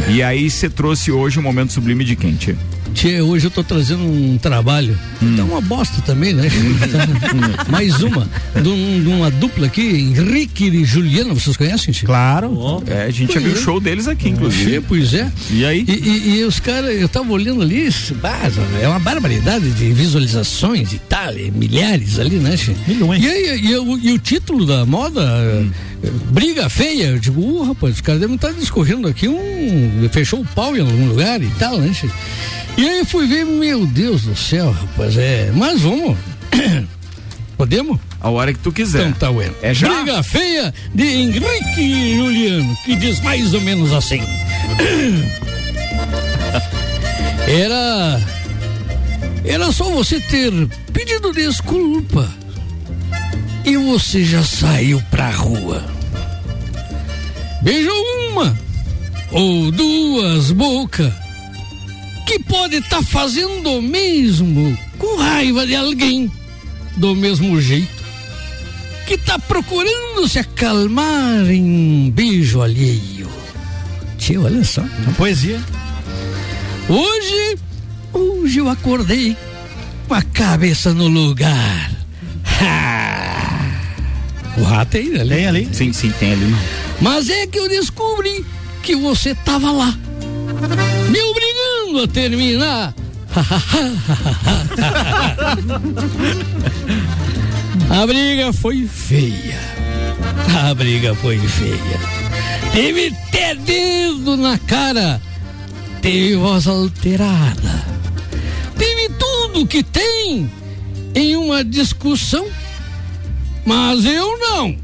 [0.09, 2.57] E aí você trouxe hoje um momento sublime de quem, Tia?
[2.93, 4.97] Tchê, hoje eu tô trazendo um trabalho.
[5.21, 5.35] Hum.
[5.37, 6.49] Tá uma bosta também, né?
[7.69, 8.27] Mais uma.
[8.59, 12.07] De, um- de uma dupla aqui, Henrique e Juliana, vocês conhecem, Tchê?
[12.07, 12.83] Claro.
[12.87, 14.71] É, a gente já viu o show deles aqui, inclusive.
[14.71, 15.31] Tchê, pois é.
[15.51, 15.85] E aí?
[15.87, 17.87] E, e- e os caras, eu tava olhando ali,
[18.81, 22.73] é uma barbaridade de visualizações e tal, milhares ali, né, Tchê?
[22.87, 23.23] Milhões.
[23.23, 25.71] E, aí, e, o- e o título da moda, Hum.
[26.29, 30.07] Briga Feia, eu digo, uh, rapaz, os caras devem estar discorrendo aqui um.
[30.11, 31.91] Fechou o pau em algum lugar e tal, né?
[32.77, 35.51] E aí fui ver, meu Deus do céu, rapaz, é.
[35.55, 36.15] Mas vamos.
[37.57, 37.99] Podemos?
[38.21, 39.07] A hora que tu quiser.
[39.07, 39.51] Então tá, ué.
[39.63, 39.89] É já?
[40.03, 44.21] Briga Feia de Henrique Juliano, que diz mais ou menos assim.
[47.47, 48.21] Era.
[49.43, 50.51] Era só você ter
[50.93, 52.38] pedido desculpa.
[53.65, 55.83] E você já saiu pra rua.
[57.61, 57.93] Beijou
[58.31, 58.57] uma
[59.31, 61.11] ou duas bocas.
[62.25, 66.31] Que pode estar fazendo o mesmo com raiva de alguém.
[66.97, 67.99] Do mesmo jeito.
[69.07, 73.27] que tá procurando se acalmar em um beijo alheio.
[74.19, 74.81] Tio, olha só.
[74.81, 75.59] Uma poesia.
[76.87, 77.57] Hoje,
[78.13, 79.35] hoje eu acordei
[80.07, 81.98] com a cabeça no lugar.
[84.59, 85.29] O rato tem ali.
[85.29, 85.67] Tem ali?
[85.71, 86.53] Sim, sim, tem ali.
[86.99, 88.45] Mas é que eu descobri
[88.83, 89.97] que você tava lá,
[91.09, 92.93] me obrigando a terminar.
[97.89, 99.59] a briga foi feia.
[100.67, 101.99] A briga foi feia.
[102.73, 105.21] Teve até dedo na cara.
[106.01, 107.85] Teve voz alterada.
[108.77, 110.51] Teve tudo que tem
[111.13, 112.47] em uma discussão.
[113.65, 114.75] Mas eu não.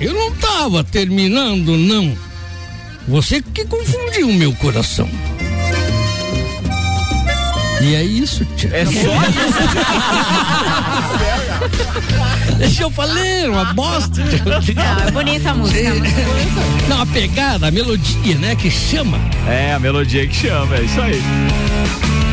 [0.00, 2.16] Eu não tava terminando, não.
[3.08, 5.08] Você que confundiu o meu coração.
[7.80, 8.70] E é isso, tia.
[8.72, 8.92] É só
[12.58, 13.18] Deixa eu falar,
[13.48, 14.22] uma bosta.
[14.22, 15.80] Não, é bonita a música.
[16.88, 19.18] Não, a pegada, a melodia, né, que chama.
[19.48, 21.20] É, a melodia que chama, é isso aí.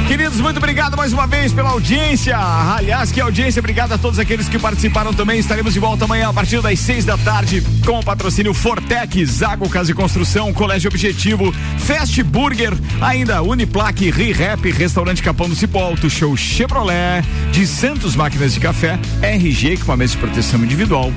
[0.10, 2.36] Queridos, muito obrigado mais uma vez pela audiência.
[2.36, 5.40] Aliás, que audiência, obrigado a todos aqueles que participaram também.
[5.40, 9.70] Estaremos de volta amanhã a partir das seis da tarde com o patrocínio Fortec, Zago
[9.70, 16.10] Casa e Construção, Colégio Objetivo, Fast Burger, ainda Uniplaque, ReHap, Restaurante Capão do Cipó, Auto
[16.10, 21.14] Show Chevrolet, de Santos Máquinas de Café, RG Equipamentos de Proteção Individual.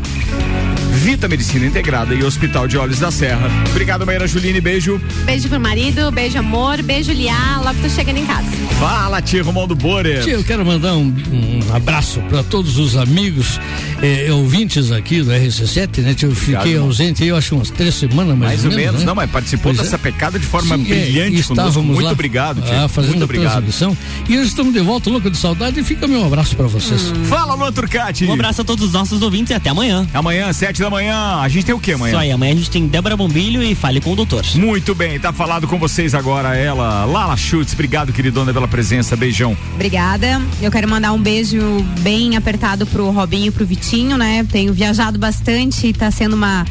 [1.02, 3.48] Vita Medicina Integrada e Hospital de Olhos da Serra.
[3.70, 5.00] Obrigado, Maíra Juline, beijo.
[5.24, 8.46] Beijo pro marido, beijo amor, beijo Liá, logo tô chegando em casa.
[8.78, 10.22] Fala, tia Romualdo Borer.
[10.22, 13.58] Tia, eu quero mandar um, um abraço para todos os amigos
[14.00, 16.14] eh, ouvintes aqui do RC7, né?
[16.14, 16.28] tia?
[16.28, 19.06] Eu fiquei Obrigado, ausente aí, eu acho umas três semanas mais, Mais ou menos, né?
[19.06, 19.98] não, mas participou Pois dessa é.
[19.98, 21.52] pecada de forma Sim, é, brilhante conosco.
[21.52, 22.84] estávamos Muito lá, obrigado, tia.
[22.84, 23.52] ah, fazendo Muito a obrigado.
[23.54, 23.96] transmissão.
[24.28, 27.12] E hoje estamos de volta, louco de saudade, e fica meu abraço para vocês.
[27.28, 28.24] Fala, Luan Turcati.
[28.24, 30.06] Um abraço a todos os nossos ouvintes e até amanhã.
[30.14, 32.12] Amanhã, sete da manhã, a gente tem o que amanhã?
[32.12, 34.44] Isso aí, amanhã a gente tem Débora Bombilho e Fale com o Doutor.
[34.54, 37.72] Muito bem, tá falado com vocês agora ela, Lala Schutz.
[37.72, 39.16] Obrigado, queridona, pela presença.
[39.16, 39.56] Beijão.
[39.74, 40.40] Obrigada.
[40.60, 41.60] Eu quero mandar um beijo
[42.00, 44.46] bem apertado pro Robinho e pro Vitinho, né?
[44.50, 46.64] Tenho viajado bastante e tá sendo uma.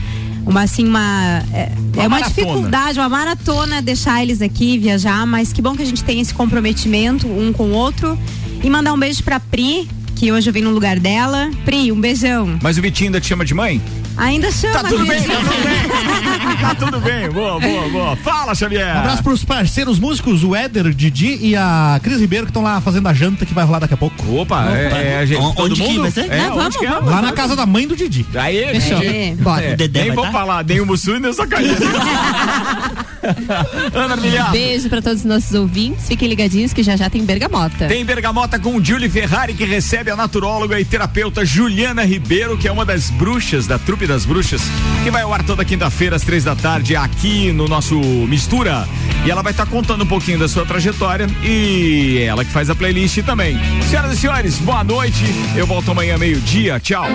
[0.45, 1.43] Uma assim, uma.
[1.53, 2.29] É, Uma é uma maratona.
[2.33, 6.33] dificuldade, uma maratona deixar eles aqui viajar, mas que bom que a gente tem esse
[6.33, 8.17] comprometimento um com o outro.
[8.63, 11.49] E mandar um beijo pra Pri, que hoje eu vim no lugar dela.
[11.63, 12.57] Pri, um beijão.
[12.61, 13.79] Mas o Vitinho ainda te chama de mãe?
[14.17, 14.73] Ainda chama.
[14.73, 16.57] Tá tudo bem, tá tudo bem.
[16.61, 17.29] Tá tudo bem.
[17.29, 18.15] Boa, boa, boa.
[18.17, 18.95] Fala, Xavier.
[18.95, 22.79] Um abraço pros parceiros músicos, o Éder, Didi e a Cris Ribeiro, que estão lá
[22.81, 24.15] fazendo a janta que vai rolar daqui a pouco.
[24.37, 26.01] Opa, é, é, a gente, Onde todo que mundo?
[26.01, 26.29] vai ser?
[26.31, 26.87] É, Ah, vamos, é?
[26.87, 27.09] vamos.
[27.11, 28.25] Lá na casa da mãe do Didi.
[28.35, 28.99] Aí, Fechou.
[28.99, 29.15] Didi.
[29.15, 29.63] É, bora.
[29.63, 30.31] É, Dedé nem vou tá?
[30.31, 31.75] falar, nem o Mussum nem o Sacaria.
[33.93, 34.51] Ana Milhar.
[34.51, 36.07] Beijo pra todos os nossos ouvintes.
[36.07, 37.87] Fiquem ligadinhos que já já tem bergamota.
[37.87, 42.67] Tem Bergamota com o Julie Ferrari, que recebe a naturóloga e terapeuta Juliana Ribeiro, que
[42.67, 44.61] é uma das bruxas, da trupe das bruxas,
[45.03, 48.87] que vai ao ar toda quinta-feira, às três da tarde, aqui no nosso Mistura.
[49.25, 52.75] E ela vai estar contando um pouquinho da sua trajetória e ela que faz a
[52.75, 53.57] playlist também.
[53.89, 55.23] Senhoras e senhores, boa noite.
[55.55, 56.79] Eu volto amanhã, meio-dia.
[56.79, 57.05] Tchau.